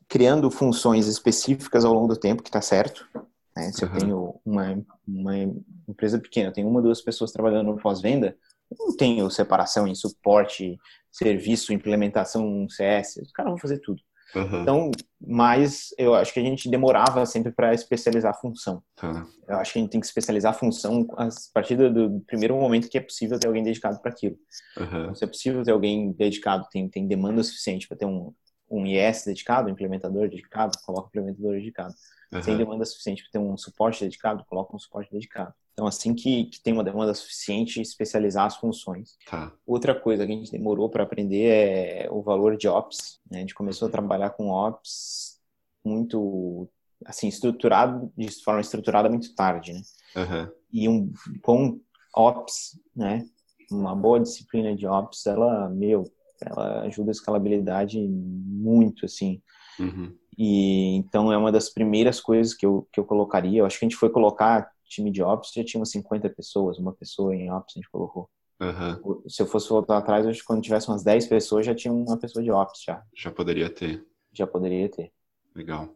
[0.09, 3.09] criando funções específicas ao longo do tempo, que está certo.
[3.57, 3.73] Né?
[3.73, 3.90] Se uhum.
[3.90, 5.55] eu tenho uma, uma
[5.92, 8.37] empresa pequena, tenho uma, duas pessoas trabalhando no pós-venda,
[8.78, 10.78] não tenho separação em suporte,
[11.11, 14.00] serviço, implementação CS, os caras vão fazer tudo.
[14.35, 14.62] Uhum.
[14.62, 18.83] Então, mas eu acho que a gente demorava sempre para especializar a função.
[19.02, 19.26] Uhum.
[19.46, 22.88] Eu acho que a gente tem que especializar a função a partir do, primeiro momento
[22.88, 24.37] que é possível ter alguém dedicado para aquilo.
[24.78, 25.02] Uhum.
[25.02, 28.33] Então, se é possível ter alguém dedicado, tem, tem demanda suficiente para ter um,
[28.70, 31.94] um IS dedicado, um implementador dedicado, coloca um implementador dedicado.
[32.33, 32.42] Uhum.
[32.42, 35.52] Sem demanda suficiente para ter um suporte dedicado, coloca um suporte dedicado.
[35.73, 39.17] Então, assim que, que tem uma demanda suficiente, especializar as funções.
[39.29, 39.53] Tá.
[39.67, 43.21] Outra coisa que a gente demorou para aprender é o valor de Ops.
[43.31, 43.39] Né?
[43.39, 45.41] A gente começou a trabalhar com Ops
[45.85, 46.69] muito,
[47.07, 49.81] assim, estruturado, de forma estruturada muito tarde, né?
[50.15, 50.53] Uhum.
[50.73, 51.13] E um
[51.45, 51.79] bom
[52.15, 53.27] Ops, né?
[53.71, 56.05] Uma boa disciplina de Ops, ela, meu,
[56.41, 59.41] ela ajuda a escalabilidade muito, assim.
[59.81, 60.15] Uhum.
[60.37, 63.61] E então é uma das primeiras coisas que eu, que eu colocaria.
[63.61, 66.78] Eu acho que a gente foi colocar time de Ops, já tinha umas 50 pessoas,
[66.78, 68.28] uma pessoa em Ops a gente colocou.
[68.61, 69.28] Uhum.
[69.28, 72.16] Se eu fosse voltar atrás, acho que quando tivesse umas 10 pessoas, já tinha uma
[72.16, 73.02] pessoa de Ops já.
[73.14, 74.05] Já poderia ter.
[74.33, 75.12] Já poderia ter.
[75.55, 75.88] Legal.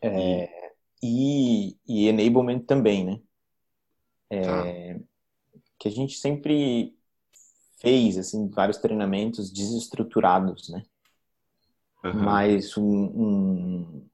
[0.00, 0.48] É,
[1.02, 3.20] e, e enablement também, né?
[4.30, 5.00] É, tá.
[5.78, 6.96] Que a gente sempre
[7.78, 10.84] fez, assim, vários treinamentos desestruturados, né?
[12.04, 12.22] Uhum.
[12.22, 14.08] Mas um, um,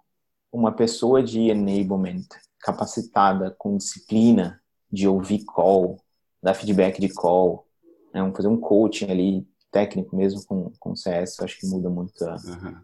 [0.53, 2.27] uma pessoa de enablement
[2.61, 6.01] capacitada, com disciplina de ouvir call,
[6.43, 7.67] dar feedback de call,
[8.13, 8.33] né?
[8.35, 12.77] fazer um coaching ali técnico mesmo com, com CS, acho que muda muito a, uhum.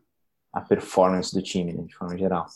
[0.53, 2.47] a performance do time, né, de forma geral.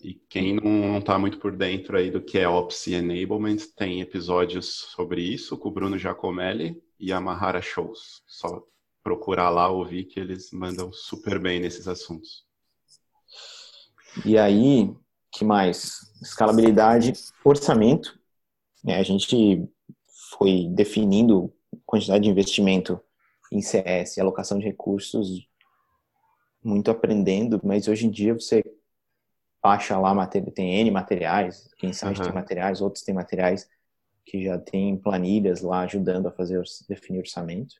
[0.00, 4.00] E quem não está muito por dentro aí do que é Ops e Enablement, tem
[4.00, 8.22] episódios sobre isso com o Bruno Giacomelli e a Mahara Shows.
[8.26, 8.62] Só
[9.02, 12.46] procurar lá, ouvir que eles mandam super bem nesses assuntos.
[14.24, 14.94] E aí,
[15.30, 16.12] que mais?
[16.22, 17.12] Escalabilidade,
[17.44, 18.18] orçamento.
[18.86, 19.68] É, a gente
[20.30, 21.52] foi definindo
[21.84, 23.00] quantidade de investimento
[23.50, 25.48] em CS, alocação de recursos,
[26.62, 28.62] muito aprendendo, mas hoje em dia você
[29.62, 32.24] baixa lá, tem N materiais, quem sabe uhum.
[32.24, 33.68] tem materiais, outros têm materiais
[34.24, 37.74] que já tem planilhas lá ajudando a fazer definir orçamento.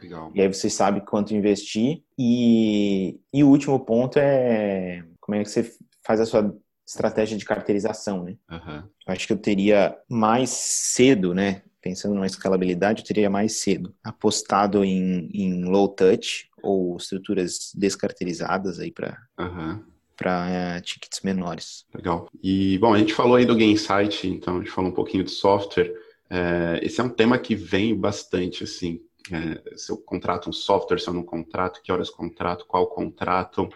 [0.00, 0.30] Legal.
[0.34, 2.02] E aí você sabe quanto investir.
[2.16, 5.70] E, e o último ponto é como é que você
[6.08, 8.38] faz a sua estratégia de carteirização, né?
[8.50, 8.82] Uhum.
[9.06, 11.62] Eu acho que eu teria mais cedo, né?
[11.82, 18.80] Pensando numa escalabilidade, eu teria mais cedo apostado em, em low touch ou estruturas descarteirizadas
[18.80, 19.84] aí para uhum
[20.16, 21.86] para uh, tickets menores.
[21.94, 22.28] Legal.
[22.42, 25.30] E, bom, a gente falou aí do Gainsight, então a gente falou um pouquinho de
[25.30, 25.94] software.
[26.28, 30.98] É, esse é um tema que vem bastante, assim, é, se eu contrato um software,
[30.98, 33.68] se eu não contrato, que horas contrato, qual contrato.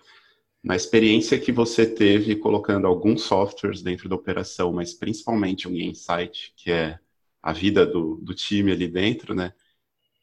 [0.62, 6.54] Na experiência que você teve colocando alguns softwares dentro da operação, mas principalmente o Gainsight,
[6.56, 7.00] que é
[7.42, 9.52] a vida do, do time ali dentro, né?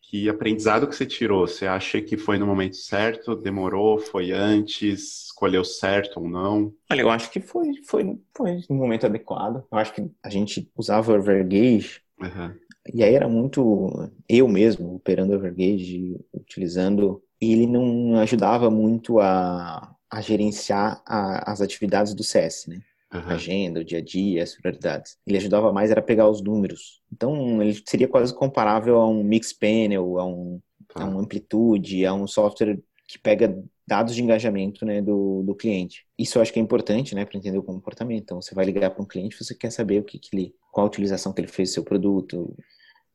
[0.10, 1.46] Que aprendizado que você tirou?
[1.46, 3.36] Você acha que foi no momento certo?
[3.36, 4.00] Demorou?
[4.00, 5.26] Foi antes?
[5.26, 6.74] Escolheu certo ou não?
[6.90, 9.64] Olha, eu acho que foi, foi, foi no momento adequado.
[9.72, 12.56] Eu acho que a gente usava o Overgage uhum.
[12.92, 17.22] e aí era muito eu mesmo operando o Overgage, utilizando.
[17.40, 22.82] E ele não ajudava muito a, a gerenciar a, as atividades do CS, né?
[23.12, 23.22] Uhum.
[23.32, 25.18] agenda, o dia a dia, as prioridades.
[25.26, 27.02] Ele ajudava mais era pegar os números.
[27.12, 31.04] Então, ele seria quase comparável a um Mixpanel, a um, tá.
[31.04, 36.06] a um Amplitude, a um software que pega dados de engajamento né, do, do cliente.
[36.16, 38.22] Isso eu acho que é importante né, para entender o comportamento.
[38.22, 40.86] Então, você vai ligar para um cliente, você quer saber o que, que ele, qual
[40.86, 42.56] a utilização que ele fez do seu produto,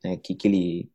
[0.03, 0.91] né, o que, que ele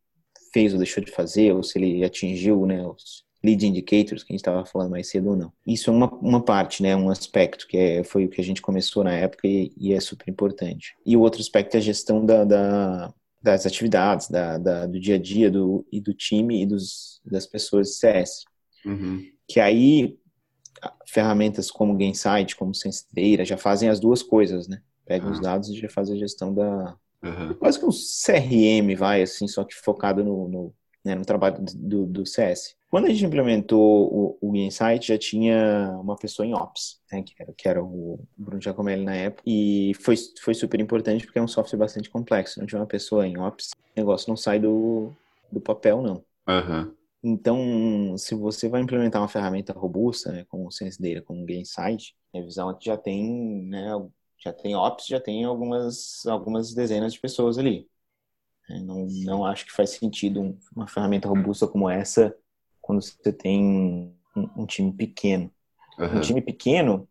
[0.51, 4.33] fez ou deixou de fazer, ou se ele atingiu né, os, lead indicators, que a
[4.33, 5.51] gente estava falando mais cedo ou não.
[5.65, 8.61] Isso é uma, uma parte, né, um aspecto que é, foi o que a gente
[8.61, 10.95] começou na época e, e é super importante.
[11.05, 15.15] E o outro aspecto é a gestão da, da das atividades, da, da, do dia
[15.15, 18.43] a dia do, e do time e dos, das pessoas de CS.
[18.85, 19.23] Uhum.
[19.47, 20.17] Que aí,
[21.07, 24.81] ferramentas como Gainsight, como Sensideira, já fazem as duas coisas, né?
[25.05, 25.33] Pegam uhum.
[25.33, 26.97] os dados e já fazem a gestão da...
[27.23, 27.53] Uhum.
[27.55, 30.73] Quase que um CRM, vai, assim, só que focado no, no,
[31.03, 32.75] né, no trabalho do, do CS.
[32.89, 37.33] Quando a gente implementou o, o Insight, já tinha uma pessoa em Ops, né, que,
[37.39, 41.41] era, que era o Bruno Giacomelli na época, e foi, foi super importante porque é
[41.41, 42.59] um software bastante complexo.
[42.59, 45.11] Não tinha uma pessoa em Ops, o negócio não sai do,
[45.51, 46.23] do papel, não.
[46.47, 46.93] Uhum.
[47.21, 52.15] Então, se você vai implementar uma ferramenta robusta, né, como o SenseData, como o Gainsight,
[52.33, 53.89] a visão é que já tem, né,
[54.37, 57.87] já tem Ops, já tem algumas, algumas dezenas de pessoas ali.
[58.69, 62.35] Não, não acho que faz sentido uma ferramenta robusta como essa
[62.81, 63.63] quando você tem
[64.35, 65.51] um, um time pequeno.
[65.97, 66.17] Uhum.
[66.17, 67.07] Um time pequeno,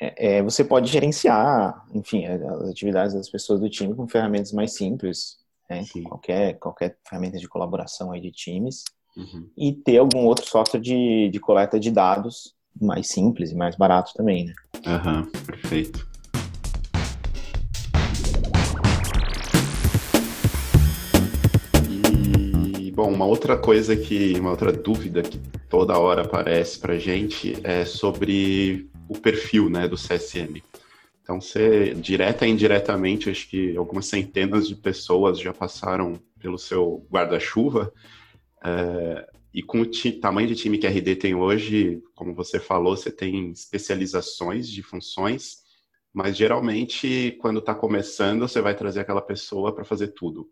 [0.00, 4.74] é, é, você pode gerenciar, enfim, as atividades das pessoas do time com ferramentas mais
[4.74, 5.84] simples, né?
[6.04, 8.84] qualquer, qualquer ferramenta de colaboração aí de times,
[9.16, 9.50] uhum.
[9.56, 14.12] e ter algum outro software de, de coleta de dados mais simples e mais barato
[14.14, 14.54] também, né?
[14.86, 16.07] Aham, uhum, perfeito.
[22.98, 25.38] Bom, uma outra coisa que, uma outra dúvida que
[25.70, 30.60] toda hora aparece para gente é sobre o perfil, né, do CSM.
[31.22, 37.06] Então, você, direta e indiretamente, acho que algumas centenas de pessoas já passaram pelo seu
[37.08, 37.92] guarda-chuva.
[38.64, 42.96] É, e com o tamanho de time que a RD tem hoje, como você falou,
[42.96, 45.58] você tem especializações de funções,
[46.12, 50.50] mas geralmente, quando está começando, você vai trazer aquela pessoa para fazer tudo.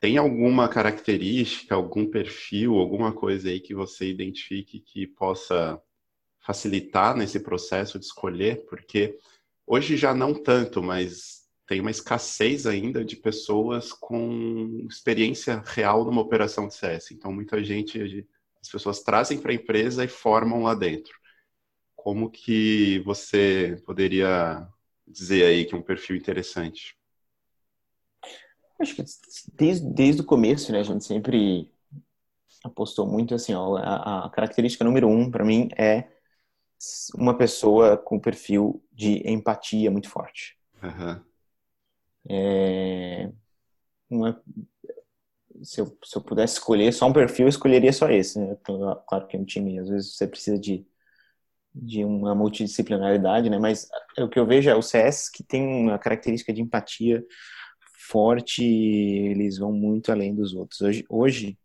[0.00, 5.80] Tem alguma característica, algum perfil, alguma coisa aí que você identifique que possa
[6.40, 8.64] facilitar nesse processo de escolher?
[8.66, 9.18] Porque
[9.66, 16.22] hoje já não tanto, mas tem uma escassez ainda de pessoas com experiência real numa
[16.22, 17.14] operação de CS.
[17.14, 18.26] Então, muita gente,
[18.62, 21.12] as pessoas trazem para a empresa e formam lá dentro.
[21.96, 24.68] Como que você poderia
[25.06, 26.97] dizer aí que é um perfil interessante?
[28.80, 29.04] Acho que
[29.54, 31.70] desde, desde o começo, né, a gente sempre
[32.64, 36.08] apostou muito assim, ó, a, a característica número um para mim é
[37.14, 40.56] uma pessoa com perfil de empatia muito forte.
[40.82, 41.20] Uhum.
[42.30, 43.30] É,
[44.08, 44.40] uma,
[45.62, 48.38] se, eu, se eu pudesse escolher só um perfil, eu escolheria só esse.
[48.38, 48.56] Né?
[49.06, 50.86] Claro que é um time, às vezes você precisa de,
[51.74, 53.58] de uma multidisciplinaridade, né?
[53.58, 53.88] mas
[54.18, 57.24] o que eu vejo é o CS que tem uma característica de empatia
[57.98, 60.80] forte, eles vão muito além dos outros.
[60.80, 61.58] Hoje, hoje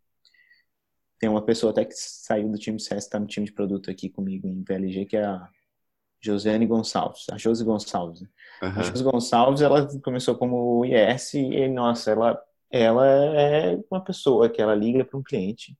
[1.19, 4.09] tem uma pessoa até que saiu do time CS, está no time de produto aqui
[4.09, 5.47] comigo em PLG, que é a
[6.19, 8.21] Josiane Gonçalves, a Josi Gonçalves.
[8.21, 8.29] Uhum.
[8.61, 14.61] A Josi Gonçalves, ela começou como IS e, nossa, ela, ela é uma pessoa que
[14.61, 15.77] ela liga para um cliente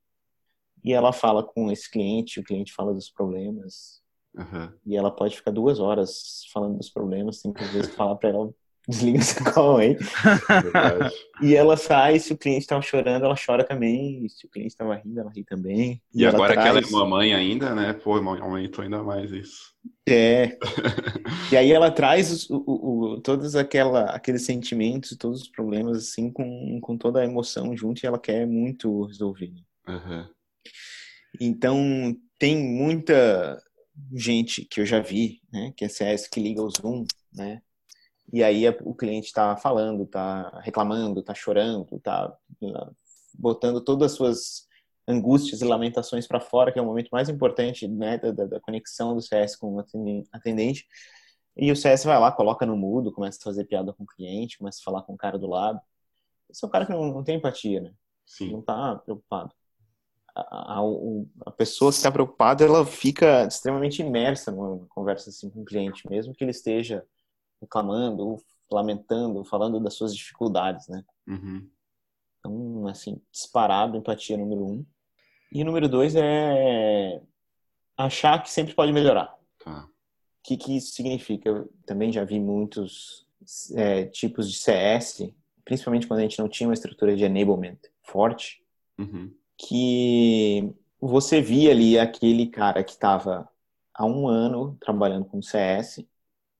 [0.83, 4.03] e ela fala com esse cliente, o cliente fala dos problemas,
[4.35, 4.71] Uhum.
[4.85, 8.29] E ela pode ficar duas horas falando dos problemas, tem que às vezes falar para
[8.29, 8.53] ela
[8.87, 9.91] desliga essa call aí.
[9.91, 14.27] É e ela sai, se o cliente estava chorando, ela chora também.
[14.29, 16.01] Se o cliente estava rindo, ela ri também.
[16.13, 16.63] E, e agora traz...
[16.63, 17.93] que ela é mamãe ainda, né?
[17.93, 19.73] Pô, aumentou ainda mais isso.
[20.07, 20.57] É.
[21.51, 26.31] e aí ela traz o, o, o, todos aquela, aqueles sentimentos, todos os problemas, assim,
[26.31, 29.53] com, com toda a emoção junto e ela quer muito resolver.
[29.87, 30.25] Uhum.
[31.39, 33.61] Então, tem muita
[34.13, 37.61] gente que eu já vi, né, que é CS que liga o Zoom, né,
[38.33, 42.35] e aí o cliente está falando, está reclamando, está chorando, está
[43.31, 44.67] botando todas as suas
[45.07, 49.13] angústias e lamentações para fora, que é o momento mais importante né, da, da, conexão
[49.13, 49.85] do CS com o
[50.31, 50.87] atendente.
[51.55, 54.57] E o CS vai lá, coloca no mudo, começa a fazer piada com o cliente,
[54.57, 55.79] começa a falar com o cara do lado.
[56.49, 57.93] Esse é um cara que não, não tem empatia, né?
[58.25, 58.51] Sim.
[58.51, 59.53] Não está preocupado.
[60.35, 60.81] A, a,
[61.45, 66.09] a, pessoa que está preocupada, ela fica extremamente imersa numa conversa assim com o cliente,
[66.09, 67.05] mesmo que ele esteja
[67.63, 68.37] reclamando,
[68.71, 71.03] lamentando, falando das suas dificuldades, né?
[71.27, 71.69] Uhum.
[72.39, 74.85] Então, assim, disparado, empatia número um.
[75.51, 77.21] E número dois é
[77.97, 79.33] achar que sempre pode melhorar.
[79.63, 79.85] Tá.
[79.85, 79.89] O
[80.43, 81.49] que, que isso significa?
[81.49, 83.25] Eu também já vi muitos
[83.75, 85.31] é, tipos de CS,
[85.63, 88.61] principalmente quando a gente não tinha uma estrutura de enablement forte,
[88.99, 89.33] uhum.
[89.57, 93.47] que você via ali aquele cara que estava
[93.93, 96.03] há um ano trabalhando com CS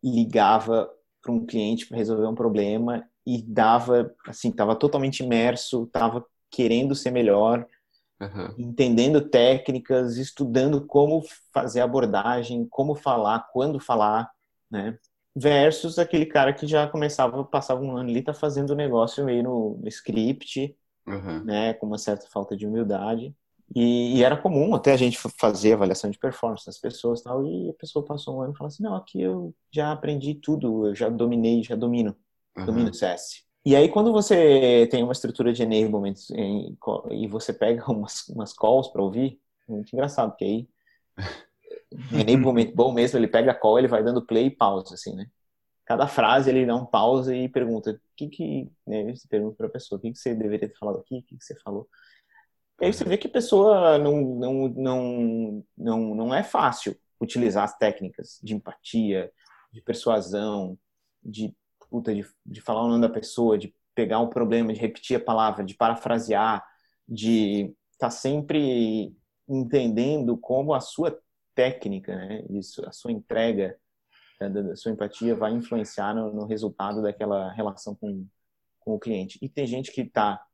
[0.04, 0.90] ligava
[1.22, 6.94] para um cliente para resolver um problema e dava, assim, estava totalmente imerso, estava querendo
[6.94, 7.66] ser melhor,
[8.22, 8.54] uhum.
[8.58, 14.30] entendendo técnicas, estudando como fazer abordagem, como falar, quando falar,
[14.70, 14.98] né?
[15.36, 19.44] Versus aquele cara que já começava, passava um ano ali, tá fazendo o negócio meio
[19.44, 20.76] no, no script,
[21.08, 21.44] uhum.
[21.44, 21.74] né?
[21.74, 23.34] Com uma certa falta de humildade.
[23.76, 27.44] E, e, era comum até a gente fazer avaliação de performance das pessoas e tal,
[27.44, 30.88] e a pessoa passou um ano e falou assim, não, aqui eu já aprendi tudo,
[30.88, 32.16] eu já dominei, já domino,
[32.56, 32.66] uhum.
[32.66, 33.44] domino CS.
[33.66, 36.78] E aí quando você tem uma estrutura de enablement em,
[37.12, 40.70] e você pega umas, umas calls para ouvir, é muito engraçado, porque aí
[42.12, 45.26] enablement bom mesmo, ele pega a call, ele vai dando play e pause, assim, né?
[45.86, 49.68] Cada frase ele dá um pause e pergunta, o que que, né, você pergunta para
[49.68, 51.90] a pessoa, o que que você deveria ter falado aqui, o que que você falou?
[52.84, 57.64] E aí você vê que a pessoa não, não, não, não, não é fácil utilizar
[57.64, 59.32] as técnicas de empatia,
[59.72, 60.78] de persuasão,
[61.24, 61.56] de,
[61.90, 65.24] puta, de, de falar o nome da pessoa, de pegar um problema, de repetir a
[65.24, 66.62] palavra, de parafrasear,
[67.08, 69.16] de estar tá sempre
[69.48, 71.18] entendendo como a sua
[71.56, 73.80] técnica, né, isso, a sua entrega,
[74.42, 78.28] a né, sua empatia vai influenciar no, no resultado daquela relação com,
[78.82, 79.40] com o cliente.
[79.42, 80.46] E tem gente que está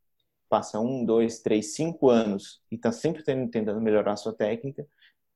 [0.50, 4.86] passa um, dois, três, cinco anos e está sempre tentando melhorar a sua técnica.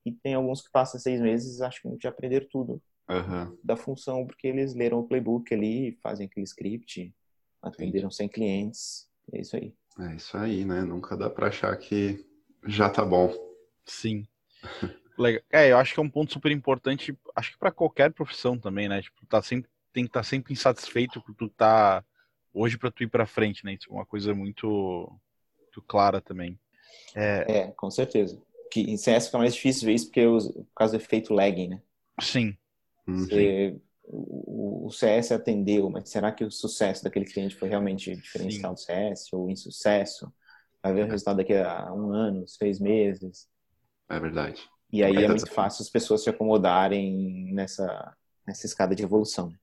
[0.05, 3.57] E tem alguns que passam seis meses e acham que já aprenderam tudo uhum.
[3.63, 7.13] da função, porque eles leram o playbook ali, fazem aquele script,
[7.61, 8.23] atenderam Sim.
[8.23, 9.09] 100 clientes.
[9.31, 9.73] É isso aí.
[9.99, 10.81] É isso aí, né?
[10.81, 12.25] Nunca dá para achar que
[12.65, 13.33] já tá bom.
[13.85, 14.27] Sim.
[15.17, 15.43] Legal.
[15.51, 18.89] É, eu acho que é um ponto super importante, acho que para qualquer profissão também,
[18.89, 19.01] né?
[19.01, 22.03] Tipo, tá sempre, tem que estar tá sempre insatisfeito com tu tá
[22.53, 23.73] hoje para tu ir para frente, né?
[23.73, 25.11] Isso é uma coisa muito,
[25.59, 26.59] muito clara também.
[27.15, 27.59] É...
[27.59, 28.41] é, com certeza.
[28.71, 31.69] Que em CS fica mais difícil ver isso porque os, por causa do efeito lagging,
[31.69, 31.81] né?
[32.21, 32.57] Sim.
[33.07, 33.19] Uhum.
[33.19, 38.75] Você, o, o, CS atendeu, mas será que o sucesso daquele cliente foi realmente diferencial
[38.75, 38.83] Sim.
[38.83, 40.33] do CS ou insucesso?
[40.81, 43.47] Vai ver o resultado daqui a um ano, seis meses.
[44.09, 44.61] É verdade.
[44.91, 49.53] E aí é, é muito fácil as pessoas se acomodarem nessa, nessa escada de evolução.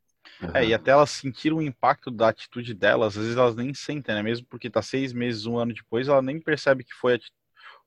[0.42, 0.50] Uhum.
[0.54, 4.14] É, e até elas sentiram o impacto da atitude delas, às vezes elas nem sentem,
[4.14, 4.22] né?
[4.22, 7.18] Mesmo porque tá seis meses, um ano depois, ela nem percebe que foi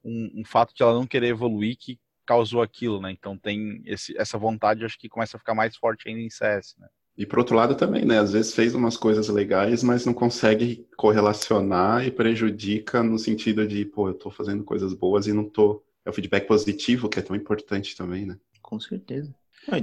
[0.04, 3.12] um, um fato de ela não querer evoluir que causou aquilo, né?
[3.12, 6.76] Então tem esse, essa vontade, acho que começa a ficar mais forte ainda em CS,
[6.80, 6.88] né?
[7.16, 8.20] E por outro lado também, né?
[8.20, 13.86] Às vezes fez umas coisas legais, mas não consegue correlacionar e prejudica no sentido de,
[13.86, 17.22] pô, eu tô fazendo coisas boas e não tô é o feedback positivo que é
[17.22, 18.38] tão importante também, né?
[18.62, 19.34] Com certeza.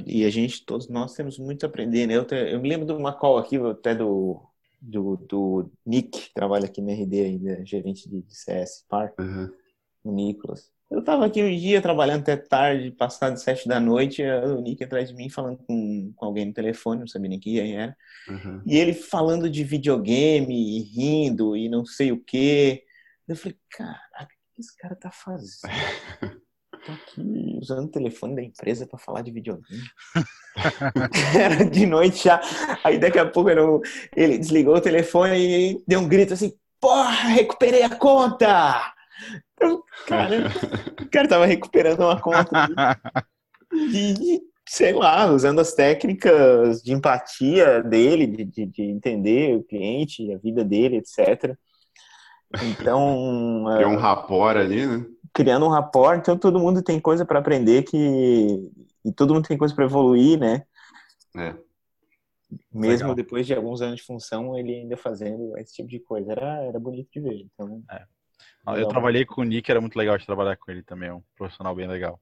[0.06, 2.16] E a gente, todos nós temos muito a aprender, né?
[2.16, 4.40] Eu, te, eu me lembro de uma call aqui, até do,
[4.80, 9.50] do, do Nick, que trabalha aqui na RD ainda, gerente de, de CS Park, uhum.
[10.04, 10.70] o Nicolas.
[10.90, 15.08] Eu tava aqui um dia trabalhando até tarde, passado sete da noite, o Nick atrás
[15.08, 17.96] de mim falando com, com alguém no telefone, não sabia nem quem era.
[18.28, 18.60] Uhum.
[18.66, 22.84] E ele falando de videogame, e rindo, e não sei o quê.
[23.28, 25.72] Eu falei, caraca, que esse cara tá fazendo?
[26.84, 29.82] Tô aqui usando o telefone da empresa para falar de videogame.
[31.38, 32.40] era de noite já.
[32.82, 33.50] Aí daqui a pouco
[34.16, 38.94] ele desligou o telefone e deu um grito assim: Porra, recuperei a conta!
[39.54, 40.46] Então, cara,
[41.02, 42.66] o cara tava recuperando uma conta
[43.70, 50.32] de, sei lá, usando as técnicas de empatia dele, de, de, de entender o cliente,
[50.32, 51.54] a vida dele, etc.
[52.62, 53.64] Então.
[53.76, 55.04] Criou um rapport ali, né?
[55.32, 58.70] Criando um rapport, então todo mundo tem coisa para aprender que.
[59.04, 60.64] E todo mundo tem coisa para evoluir, né?
[61.36, 61.54] É.
[62.72, 63.14] Mesmo Legal.
[63.14, 66.32] depois de alguns anos de função, ele ainda fazendo esse tipo de coisa.
[66.32, 67.46] Era, era bonito de ver.
[67.54, 68.04] Então, é.
[68.66, 71.22] Eu trabalhei com o Nick, era muito legal de trabalhar com ele também, é um
[71.36, 72.20] profissional bem legal.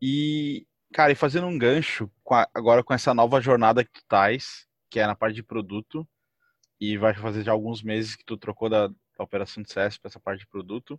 [0.00, 4.02] E, cara, e fazendo um gancho, com a, agora com essa nova jornada que tu
[4.08, 6.08] tais, que é na parte de produto,
[6.80, 10.08] e vai fazer já alguns meses que tu trocou da, da operação de CS para
[10.08, 10.98] essa parte de produto,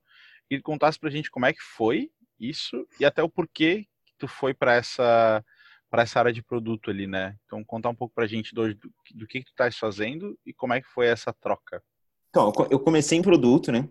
[0.51, 4.27] e contasse pra gente como é que foi isso e até o porquê que tu
[4.27, 5.43] foi para essa
[5.89, 7.35] para essa área de produto ali, né?
[7.45, 10.53] Então contar um pouco pra gente do, do, do que, que tu estás fazendo e
[10.53, 11.83] como é que foi essa troca.
[12.29, 13.89] Então, eu comecei em produto, né?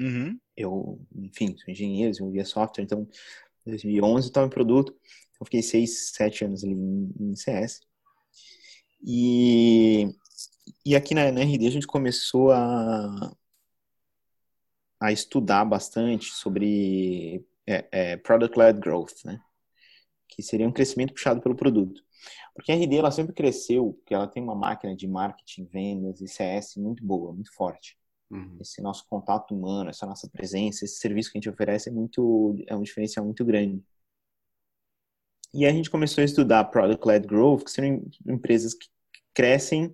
[0.00, 0.38] Uhum.
[0.56, 3.06] Eu, enfim, sou engenheiro, desenvolvia software, então
[3.66, 4.96] em 2011 eu estava em produto,
[5.38, 7.80] eu fiquei seis, sete anos ali em, em CS.
[9.04, 10.08] E,
[10.86, 13.36] e aqui na, na RD a gente começou a,
[15.02, 19.40] a estudar bastante sobre é, é, product-led growth, né?
[20.28, 22.00] Que seria um crescimento puxado pelo produto.
[22.54, 26.28] Porque a RD ela sempre cresceu, porque ela tem uma máquina de marketing, vendas e
[26.28, 27.98] CS muito boa, muito forte.
[28.30, 28.58] Uhum.
[28.60, 32.56] Esse nosso contato humano, essa nossa presença, esse serviço que a gente oferece é muito
[32.68, 33.82] é um diferencial muito grande.
[35.52, 37.84] E a gente começou a estudar product-led growth, que são
[38.26, 38.86] empresas que
[39.34, 39.92] crescem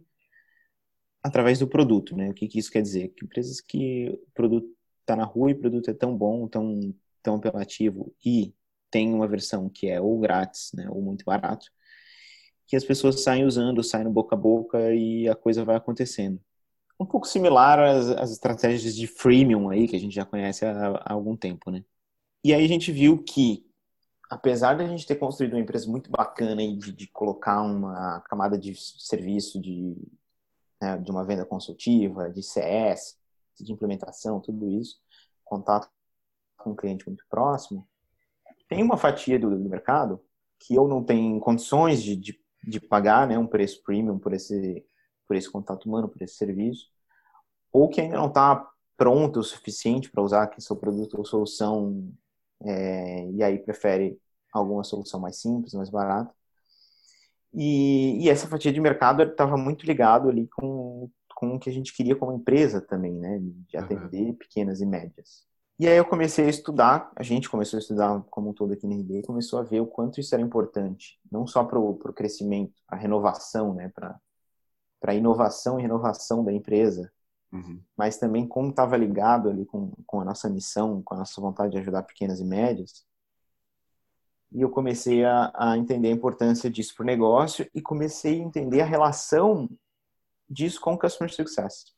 [1.23, 2.29] através do produto, né?
[2.29, 3.09] O que, que isso quer dizer?
[3.09, 4.78] Que empresas que o produto
[5.09, 8.55] está na rua e o produto é tão bom, tão, tão apelativo e
[8.91, 11.67] tem uma versão que é ou grátis, né, ou muito barato,
[12.67, 16.39] que as pessoas saem usando, saem no boca a boca e a coisa vai acontecendo.
[17.01, 20.89] Um pouco similar às, às estratégias de freemium aí, que a gente já conhece há,
[20.89, 21.85] há algum tempo, né?
[22.45, 23.65] E aí a gente viu que,
[24.29, 28.21] apesar de a gente ter construído uma empresa muito bacana e de, de colocar uma
[28.23, 29.97] camada de serviço de,
[30.83, 33.18] né, de uma venda consultiva, de CS,
[33.65, 34.97] de implementação, tudo isso,
[35.45, 35.89] contato
[36.57, 37.87] com um cliente muito próximo,
[38.69, 40.21] tem uma fatia do, do mercado
[40.59, 44.85] que ou não tem condições de, de, de, pagar né, um preço premium por esse,
[45.27, 46.89] por esse contato humano, por esse serviço,
[47.73, 52.13] ou que ainda não está pronto o suficiente para usar aqui seu produto ou solução
[52.61, 54.21] é, e aí prefere
[54.53, 56.35] alguma solução mais simples, mais barata.
[57.55, 61.73] E, e essa fatia de mercado estava muito ligado ali com com o que a
[61.73, 63.39] gente queria como empresa também, né?
[63.41, 64.35] De atender uhum.
[64.35, 65.47] pequenas e médias.
[65.79, 68.89] E aí eu comecei a estudar, a gente começou a estudar como um todo aqui
[68.89, 72.75] na RD, começou a ver o quanto isso era importante, não só para o crescimento,
[72.89, 73.89] a renovação, né?
[73.91, 74.21] Para
[75.05, 77.09] a inovação e renovação da empresa,
[77.53, 77.81] uhum.
[77.97, 81.71] mas também como estava ligado ali com, com a nossa missão, com a nossa vontade
[81.71, 83.07] de ajudar pequenas e médias.
[84.51, 88.45] E eu comecei a, a entender a importância disso para o negócio e comecei a
[88.45, 89.69] entender a relação
[90.49, 91.95] disso com o Customer Success.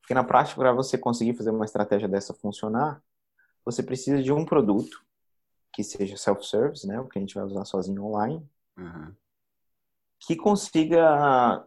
[0.00, 3.02] Porque na prática, para você conseguir fazer uma estratégia dessa funcionar,
[3.64, 5.04] você precisa de um produto
[5.72, 6.98] que seja self-service, né?
[7.00, 8.44] O que a gente vai usar sozinho online.
[8.76, 9.14] Uhum.
[10.18, 11.64] Que consiga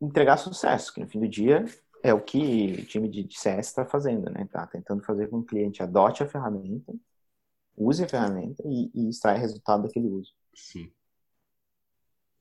[0.00, 1.64] entregar sucesso, que no fim do dia
[2.02, 4.48] é o que o time de CS está fazendo, né?
[4.50, 6.92] Tá tentando fazer com que o cliente adote a ferramenta,
[7.76, 10.32] use a ferramenta e, e extraia resultado daquele uso.
[10.54, 10.90] Sim.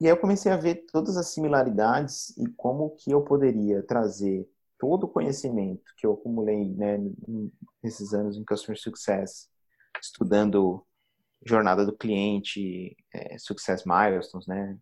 [0.01, 4.49] E aí eu comecei a ver todas as similaridades e como que eu poderia trazer
[4.79, 6.97] todo o conhecimento que eu acumulei né,
[7.83, 9.47] nesses anos em Customer Success,
[10.01, 10.83] estudando
[11.45, 14.75] jornada do cliente, é, Success Milestones, né,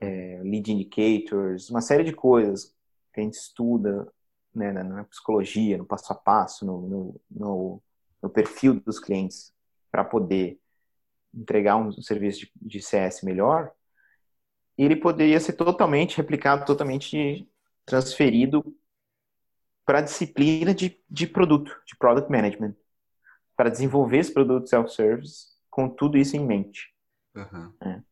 [0.00, 2.74] é, Lead Indicators, uma série de coisas
[3.14, 4.12] que a gente estuda
[4.52, 7.82] né, na, psicologia, no passo a passo, no, no, no,
[8.20, 9.54] no perfil dos clientes,
[9.92, 10.58] para poder
[11.32, 13.72] entregar um serviço de, de CS melhor,
[14.84, 17.48] ele poderia ser totalmente replicado, totalmente
[17.84, 18.64] transferido
[19.84, 22.76] para a disciplina de, de produto, de product management,
[23.56, 26.94] para desenvolver esse produto self-service com tudo isso em mente.
[27.34, 27.72] Uhum.
[27.82, 28.02] É.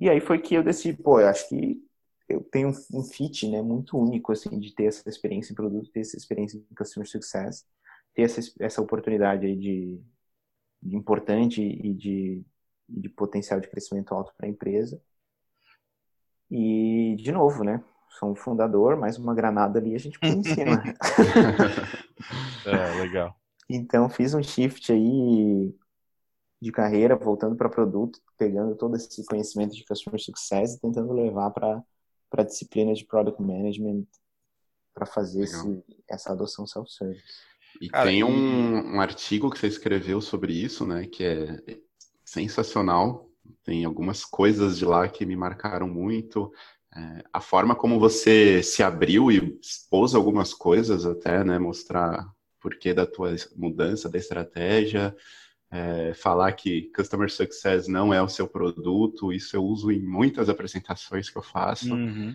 [0.00, 1.82] E aí foi que eu decidi, pô, eu acho que
[2.28, 6.00] eu tenho um fit, né, muito único, assim, de ter essa experiência em produto, ter
[6.00, 7.64] essa experiência em customer success,
[8.14, 10.00] ter essa, essa oportunidade aí de,
[10.82, 12.44] de importante e de,
[12.88, 15.00] de potencial de crescimento alto para a empresa.
[16.50, 17.82] E, de novo, né,
[18.18, 20.82] sou um fundador, mais uma granada ali, a gente põe em cima.
[22.66, 23.36] é, legal.
[23.68, 25.74] Então, fiz um shift aí
[26.60, 31.50] de carreira, voltando para produto, pegando todo esse conhecimento de customer success e tentando levar
[31.50, 31.82] para
[32.32, 34.04] a disciplina de product management
[34.94, 37.22] para fazer esse, essa adoção self-service.
[37.80, 41.78] E Cara, tem um, um artigo que você escreveu sobre isso, né, que é
[42.24, 43.25] sensacional.
[43.66, 46.52] Tem algumas coisas de lá que me marcaram muito.
[46.94, 52.24] É, a forma como você se abriu e expôs algumas coisas até, né, mostrar
[52.60, 55.14] porquê da tua mudança da estratégia,
[55.68, 60.48] é, falar que Customer Success não é o seu produto, isso eu uso em muitas
[60.48, 61.92] apresentações que eu faço.
[61.92, 62.34] Uhum.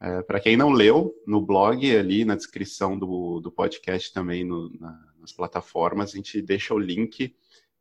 [0.00, 4.68] É, Para quem não leu, no blog, ali na descrição do, do podcast também, no,
[4.80, 7.36] na, nas plataformas, a gente deixa o link,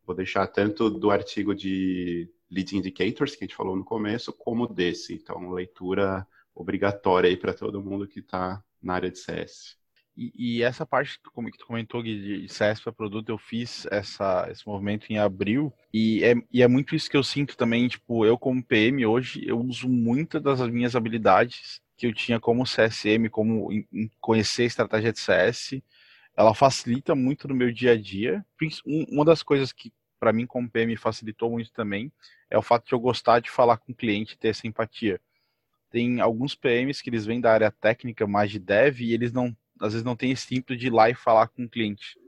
[0.06, 4.68] vou deixar tanto do artigo de Lead Indicators, que a gente falou no começo, como
[4.68, 5.14] desse.
[5.14, 9.78] Então, leitura obrigatória aí para todo mundo que está na área de CS.
[10.16, 14.68] E, e, essa parte que tu comentou de CS para produto, eu fiz essa, esse
[14.68, 17.88] movimento em abril e é, e é muito isso que eu sinto também.
[17.88, 22.66] Tipo, eu como PM hoje, eu uso muitas das minhas habilidades que eu tinha como
[22.66, 25.82] CSM, como em, em conhecer a estratégia de CS.
[26.36, 28.46] Ela facilita muito no meu dia a dia.
[28.86, 32.14] Uma das coisas que para mim como PM facilitou muito também
[32.48, 35.20] é o fato de eu gostar de falar com o cliente, ter essa empatia.
[35.90, 39.58] Tem alguns PMs que eles vêm da área técnica, mais de dev, e eles não,
[39.80, 42.20] às vezes não têm esse ímpeto de ir lá e falar com o cliente.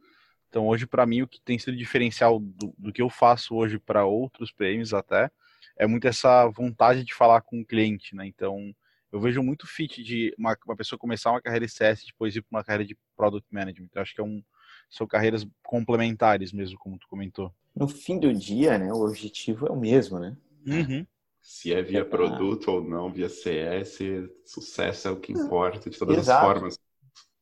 [0.49, 3.77] Então, hoje, para mim, o que tem sido diferencial do, do que eu faço hoje
[3.77, 5.29] para outros PMs até,
[5.77, 8.25] é muito essa vontade de falar com o cliente, né?
[8.25, 8.73] Então,
[9.11, 12.35] eu vejo muito fit de uma, uma pessoa começar uma carreira de CS e depois
[12.35, 13.89] ir para uma carreira de Product Management.
[13.93, 14.43] Eu acho que é um,
[14.89, 19.71] são carreiras complementares mesmo, como tu comentou no fim do dia, né, o objetivo é
[19.71, 20.37] o mesmo, né?
[20.65, 21.05] Uhum.
[21.41, 23.99] Se é via é produto ou não, via CS,
[24.45, 26.45] sucesso é o que importa de todas Exato.
[26.45, 26.79] as formas.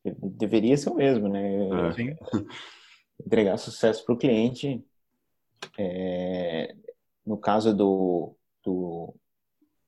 [0.04, 1.42] Deveria ser o mesmo, né?
[1.54, 2.16] É.
[3.24, 4.84] Entregar sucesso para o cliente.
[5.78, 6.74] É...
[7.24, 8.34] No caso do,
[8.64, 9.14] do,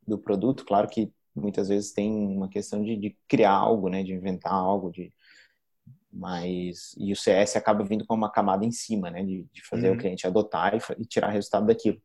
[0.06, 4.04] do, produto, claro que muitas vezes tem uma questão de, de criar algo, né?
[4.04, 5.12] De inventar algo, de
[6.14, 9.90] mas e o CS acaba vindo com uma camada em cima, né, de, de fazer
[9.90, 9.96] uhum.
[9.96, 12.00] o cliente adotar e, e, tirar resultado daquilo.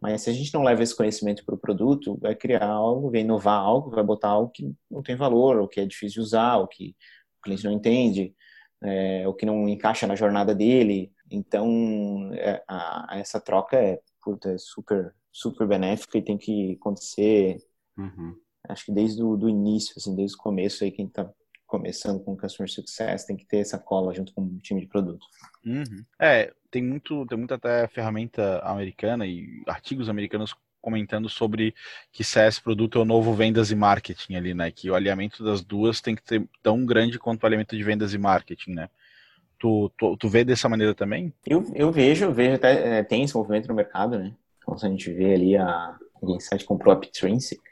[0.00, 3.20] Mas se a gente não leva esse conhecimento para o produto, vai criar algo, vai
[3.20, 6.56] inovar algo, vai botar algo que não tem valor, ou que é difícil de usar,
[6.56, 6.96] ou que
[7.38, 8.34] o cliente não entende,
[8.82, 11.12] é, ou que não encaixa na jornada dele.
[11.30, 17.58] Então, é, a, essa troca é, puta, é super, super benéfica e tem que acontecer,
[17.96, 18.36] uhum.
[18.68, 21.30] acho que desde o do início, assim, desde o começo aí, quem está
[21.66, 25.26] começando com Customer Success, tem que ter essa cola junto com o time de produto.
[25.64, 26.04] Uhum.
[26.18, 30.54] É, tem muito, tem muita até ferramenta americana e artigos americanos
[30.84, 31.74] comentando sobre
[32.12, 34.70] que CS produto é o novo vendas e marketing ali, né?
[34.70, 38.12] Que o alinhamento das duas tem que ser tão grande quanto o alinhamento de vendas
[38.12, 38.90] e marketing, né?
[39.58, 41.32] Tu, tu, tu vê dessa maneira também?
[41.46, 44.34] Eu, eu vejo, vejo até é, tem esse movimento no mercado, né?
[44.58, 47.62] Então se a gente vê ali a, a Insight comprou a Pitrinsic,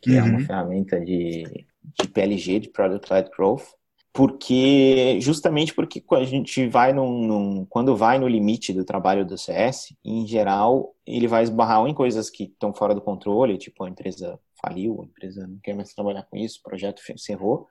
[0.00, 0.16] que uhum.
[0.16, 0.46] é uma uhum.
[0.46, 1.66] ferramenta de
[2.00, 3.64] de PLG, de Product Led Growth,
[4.12, 9.36] porque justamente porque a gente vai num, num, quando vai no limite do trabalho do
[9.36, 13.90] CS, em geral ele vai esbarrar em coisas que estão fora do controle, tipo a
[13.90, 17.66] empresa faliu, a empresa não quer mais trabalhar com isso, o projeto encerrou,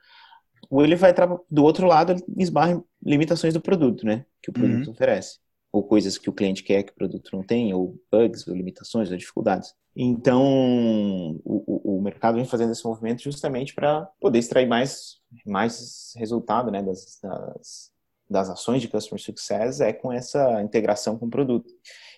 [0.69, 1.13] ou ele vai
[1.49, 4.91] do outro lado ele esbarra em limitações do produto, né, que o produto uhum.
[4.91, 5.42] oferece.
[5.73, 9.09] Ou coisas que o cliente quer que o produto não tem, ou bugs, ou limitações,
[9.09, 9.73] ou dificuldades.
[9.95, 16.69] Então, o, o mercado vem fazendo esse movimento justamente para poder extrair mais, mais resultado
[16.69, 17.91] né, das, das,
[18.29, 21.73] das ações de Customer Success é com essa integração com o produto.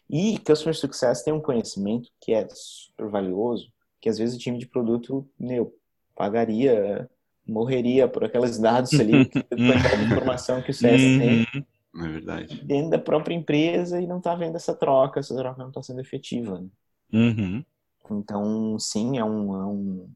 [0.10, 4.58] E Customer Success tem um conhecimento que é super valioso, que às vezes o time
[4.58, 5.74] de produto, meu,
[6.14, 7.10] pagaria,
[7.48, 11.66] morreria por aqueles dados ali, quantidade de informação que o CS tem.
[11.96, 12.62] É verdade.
[12.64, 16.02] Dentro da própria empresa e não está vendo essa troca, essa troca não está sendo
[16.02, 16.60] efetiva.
[16.60, 16.70] Né?
[17.14, 17.66] Uhum.
[18.12, 20.10] Então, sim, é um, é um,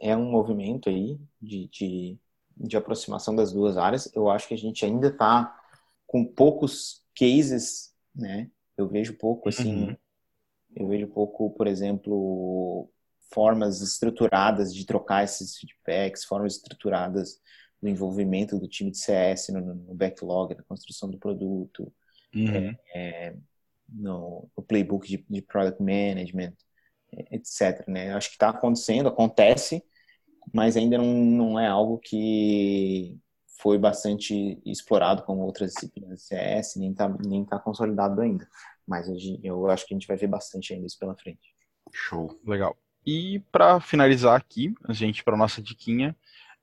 [0.00, 2.18] é um movimento aí de, de,
[2.56, 4.10] de aproximação das duas áreas.
[4.14, 5.54] Eu acho que a gente ainda está
[6.06, 8.50] com poucos cases, né?
[8.76, 9.96] Eu vejo pouco, assim, uhum.
[10.74, 12.88] eu vejo pouco, por exemplo,
[13.32, 17.40] formas estruturadas de trocar esses feedbacks, formas estruturadas
[17.80, 21.92] do envolvimento do time de CS no, no backlog, na construção do produto,
[22.34, 22.48] uhum.
[22.54, 23.36] é, é,
[23.88, 26.54] no, no, playbook de, de, product management,
[27.30, 27.86] etc.
[27.86, 28.12] Né?
[28.12, 29.82] Acho que está acontecendo, acontece,
[30.52, 33.18] mas ainda não, não é algo que
[33.60, 38.48] foi bastante explorado como outras disciplinas de CS, nem está nem tá consolidado ainda.
[38.86, 39.06] Mas
[39.42, 41.54] eu acho que a gente vai ver bastante ainda isso pela frente.
[41.92, 42.38] Show.
[42.46, 42.76] Legal.
[43.04, 46.16] E para finalizar aqui, a gente para nossa diquinha,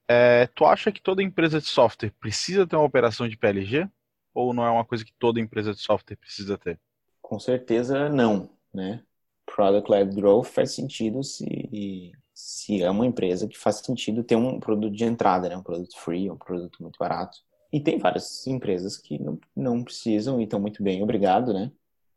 [0.07, 3.89] é, tu acha que toda empresa de software precisa ter uma operação de PLG?
[4.33, 6.79] Ou não é uma coisa que toda empresa de software precisa ter?
[7.21, 9.01] Com certeza não, né?
[9.45, 14.93] Product-led growth faz sentido se, se é uma empresa que faz sentido ter um produto
[14.93, 15.55] de entrada, né?
[15.55, 17.37] Um produto free, um produto muito barato.
[17.71, 21.71] E tem várias empresas que não, não precisam e estão muito bem, obrigado, né?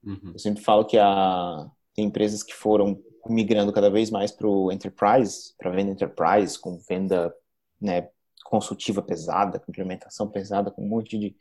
[0.04, 0.32] Uhum.
[0.32, 4.72] Eu sempre falo que a, tem empresas que foram migrando cada vez mais para o
[4.72, 7.34] enterprise, para venda enterprise, com venda
[7.80, 8.08] né,
[8.44, 11.36] consultiva pesada, com implementação pesada, com um monte de,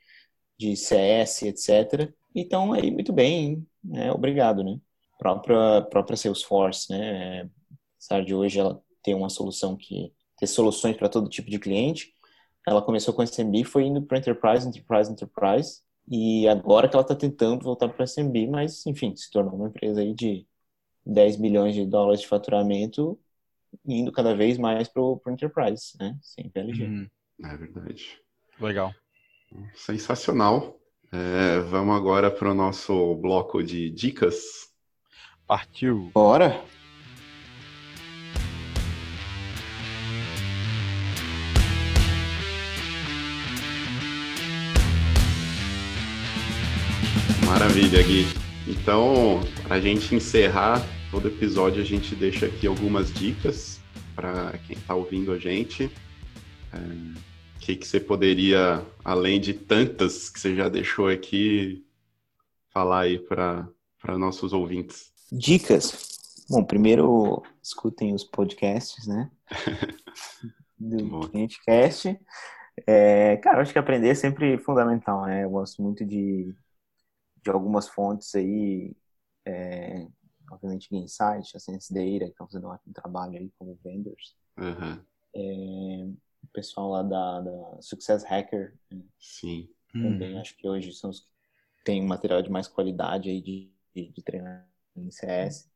[0.58, 2.12] de CS, etc.
[2.36, 4.80] Então, aí, muito bem, né, obrigado, né?
[5.18, 7.50] Própria, própria Salesforce, né?
[7.98, 12.14] Apesar de hoje ela ter uma solução que ter soluções para todo tipo de cliente,
[12.68, 17.16] ela começou com SMB, foi indo para Enterprise, Enterprise, Enterprise, e agora que ela está
[17.16, 20.46] tentando voltar para SMB, mas, enfim, se tornou uma empresa aí de
[21.06, 23.20] 10 bilhões de dólares de faturamento,
[23.86, 26.18] indo cada vez mais para o Enterprise, né?
[26.22, 26.86] Sem PLG.
[26.86, 27.08] Hum,
[27.44, 28.20] é verdade.
[28.60, 28.94] Legal.
[29.74, 30.80] Sensacional.
[31.12, 34.68] É, vamos agora para o nosso bloco de dicas.
[35.46, 36.12] Partiu.
[36.14, 36.62] Bora!
[47.46, 48.26] Maravilha, Gui.
[48.68, 53.80] Então, para a gente encerrar todo episódio, a gente deixa aqui algumas dicas
[54.16, 55.92] para quem está ouvindo a gente.
[56.74, 61.86] É, o que, que você poderia, além de tantas que você já deixou aqui,
[62.70, 63.68] falar aí para
[64.18, 65.12] nossos ouvintes?
[65.32, 66.46] Dicas.
[66.50, 69.30] Bom, primeiro escutem os podcasts, né?
[70.80, 72.18] Do ClienteCast.
[72.86, 75.44] É, cara, acho que aprender é sempre fundamental, né?
[75.44, 76.56] Eu gosto muito de
[77.48, 78.94] de algumas fontes aí,
[79.46, 80.06] é,
[80.52, 84.36] obviamente Gainsight, a Sense Data, que estão fazendo um ótimo trabalho aí como vendors.
[84.58, 85.02] Uhum.
[85.36, 86.08] É,
[86.44, 88.78] o pessoal lá da, da Success Hacker.
[88.92, 89.04] Né?
[89.20, 89.70] Sim.
[89.92, 90.42] Também uhum.
[90.42, 91.28] acho que hoje são os que
[91.84, 95.70] têm material de mais qualidade aí de, de, de treinar em CS.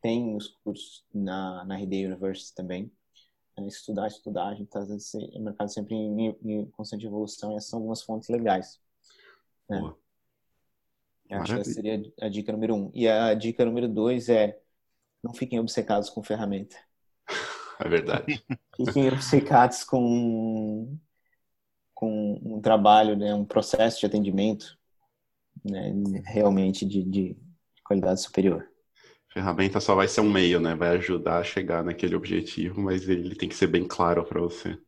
[0.00, 2.90] Tem os cursos na, na RD University também.
[3.58, 7.68] É, estudar, estudar, a gente está o mercado sempre em, em, constante evolução e essas
[7.68, 8.80] são algumas fontes legais.
[9.68, 9.94] Né?
[11.38, 12.90] Acho que essa seria a dica número um.
[12.94, 14.58] E a dica número dois é
[15.22, 16.76] não fiquem obcecados com ferramenta.
[17.78, 18.42] É verdade.
[18.76, 20.98] Fiquem obcecados com,
[21.94, 24.78] com um trabalho, né, um processo de atendimento
[25.64, 25.92] né,
[26.26, 27.38] realmente de, de
[27.84, 28.68] qualidade superior.
[29.32, 30.74] ferramenta só vai ser um meio, né?
[30.74, 34.78] Vai ajudar a chegar naquele objetivo, mas ele tem que ser bem claro para você.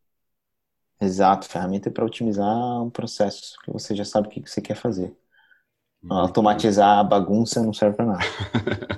[1.01, 4.74] Exato, ferramenta é para otimizar um processo que você já sabe o que você quer
[4.76, 5.14] fazer.
[6.09, 8.25] Automatizar a bagunça não serve para nada.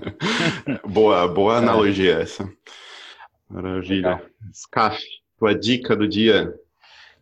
[0.89, 2.51] boa, boa analogia essa.
[3.49, 4.25] Maravilha.
[4.53, 5.03] Scaf,
[5.39, 6.55] tua dica do dia.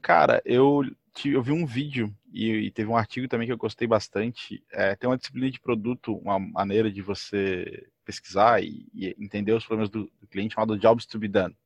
[0.01, 0.85] Cara, eu,
[1.25, 4.63] eu vi um vídeo e, e, teve um artigo também que eu gostei bastante.
[4.73, 9.67] É, tem uma disciplina de produto, uma maneira de você pesquisar e, e entender os
[9.67, 11.57] problemas do, do cliente chamado Jobs to be Done.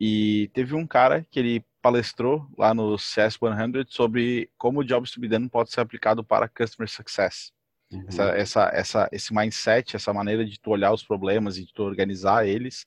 [0.00, 5.20] E teve um cara que ele palestrou lá no CS100 sobre como o Jobs to
[5.20, 7.52] be Done pode ser aplicado para Customer Success.
[7.92, 8.06] Uhum.
[8.08, 11.82] Essa, essa, essa, esse mindset, essa maneira de tu olhar os problemas e de tu
[11.82, 12.86] organizar eles,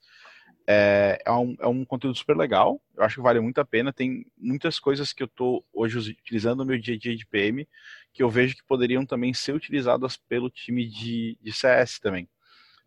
[0.70, 3.94] É, é, um, é um conteúdo super legal, eu acho que vale muito a pena.
[3.94, 7.68] Tem muitas coisas que eu estou hoje utilizando no meu dia a dia de PM
[8.12, 12.28] que eu vejo que poderiam também ser utilizadas pelo time de, de CS também.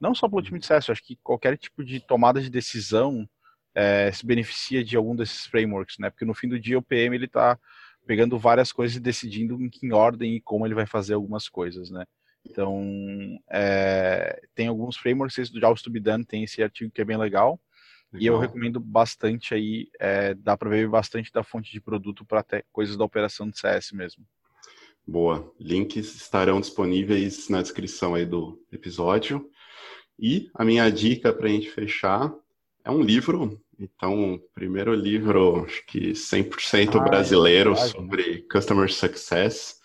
[0.01, 3.29] Não só pelo time de CS, eu acho que qualquer tipo de tomada de decisão
[3.75, 6.11] é, se beneficia de algum desses frameworks, né?
[6.11, 7.59] Porque no fim do dia o PM ele está
[8.07, 11.91] pegando várias coisas e decidindo em que ordem e como ele vai fazer algumas coisas,
[11.91, 12.05] né?
[12.45, 17.01] Então, é, tem alguns frameworks, esse do Jobs to be Done tem esse artigo que
[17.01, 17.61] é bem legal,
[18.13, 18.23] legal.
[18.23, 22.41] e eu recomendo bastante aí, é, dá para ver bastante da fonte de produto para
[22.41, 24.25] até coisas da operação de CS mesmo.
[25.07, 29.51] Boa, links estarão disponíveis na descrição aí do episódio.
[30.19, 32.33] E a minha dica para a gente fechar
[32.85, 39.81] é um livro então, primeiro livro, acho que 100% ah, brasileiro, é sobre Customer Success,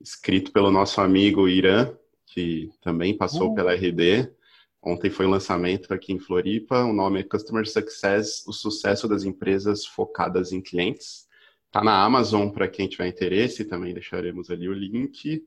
[0.00, 1.92] escrito pelo nosso amigo Irã,
[2.26, 3.54] que também passou uh.
[3.56, 4.32] pela RD.
[4.80, 6.84] Ontem foi o um lançamento aqui em Floripa.
[6.84, 11.26] O nome é Customer Success: O Sucesso das Empresas Focadas em Clientes.
[11.66, 15.44] Está na Amazon para quem tiver interesse, também deixaremos ali o link.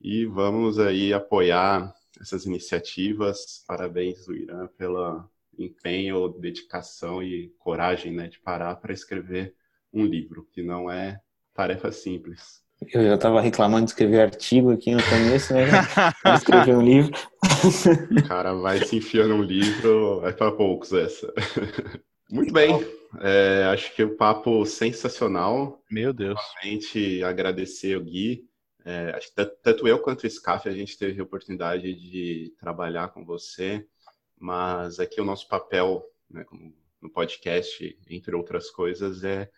[0.00, 3.64] E vamos aí apoiar essas iniciativas.
[3.66, 5.28] Parabéns, Irã, pela
[5.58, 9.54] empenho, dedicação e coragem né, de parar para escrever
[9.92, 11.20] um livro, que não é
[11.54, 12.62] tarefa simples.
[12.92, 15.66] Eu já estava reclamando de escrever artigo aqui no começo, né?
[16.34, 17.12] escrever um livro.
[18.10, 21.32] O cara vai se enfiando um livro, vai para poucos essa.
[22.30, 22.72] Muito bem,
[23.20, 25.82] é, acho que o papo sensacional.
[25.90, 26.38] Meu Deus.
[26.60, 28.44] Realmente agradecer o Gui.
[28.84, 33.08] É, acho que tanto eu quanto o SCAF a gente teve a oportunidade de trabalhar
[33.08, 33.86] com você
[34.44, 36.44] mas aqui o nosso papel né,
[37.00, 39.50] no podcast, entre outras coisas, é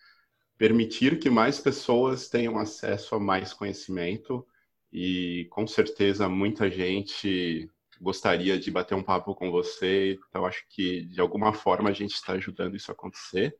[0.57, 4.47] permitir que mais pessoas tenham acesso a mais conhecimento
[4.93, 7.68] e com certeza muita gente
[8.01, 12.14] gostaria de bater um papo com você, então acho que de alguma forma a gente
[12.14, 13.57] está ajudando isso a acontecer.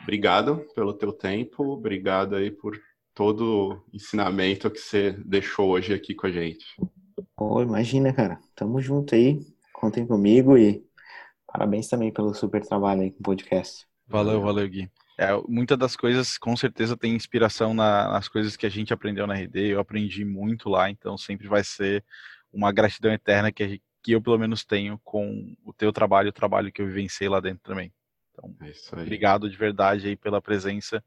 [0.00, 2.80] Obrigado pelo teu tempo, obrigado aí por
[3.14, 6.64] todo o ensinamento que você deixou hoje aqui com a gente.
[7.36, 8.40] Pô, imagina, cara.
[8.56, 10.82] Tamo junto aí contem comigo e
[11.46, 13.86] parabéns também pelo super trabalho aí com o podcast.
[14.06, 14.90] Valeu, valeu, Gui.
[15.18, 19.26] É, muitas das coisas, com certeza, tem inspiração na, nas coisas que a gente aprendeu
[19.26, 19.68] na RD.
[19.68, 22.04] Eu aprendi muito lá, então sempre vai ser
[22.52, 26.30] uma gratidão eterna que, gente, que eu, pelo menos, tenho com o teu trabalho e
[26.30, 27.92] o trabalho que eu vivenciei lá dentro também.
[28.32, 31.02] Então, é obrigado de verdade aí pela presença.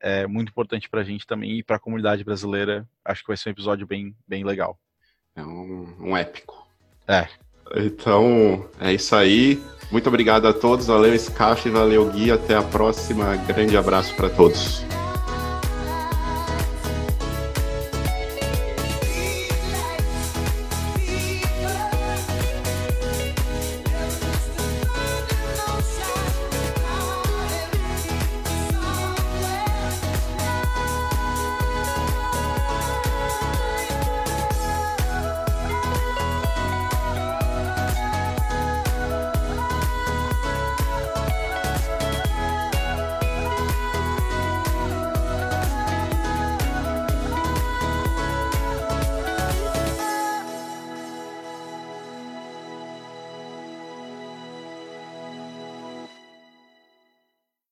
[0.00, 2.88] É muito importante para a gente também e para a comunidade brasileira.
[3.04, 4.78] Acho que vai ser um episódio bem, bem legal.
[5.36, 6.66] É um, um épico.
[7.06, 7.28] É,
[7.76, 9.60] então, é isso aí.
[9.90, 10.86] Muito obrigado a todos.
[10.86, 12.30] Valeu, Scaf, valeu, Gui.
[12.30, 13.36] Até a próxima.
[13.46, 14.82] Grande abraço para todos.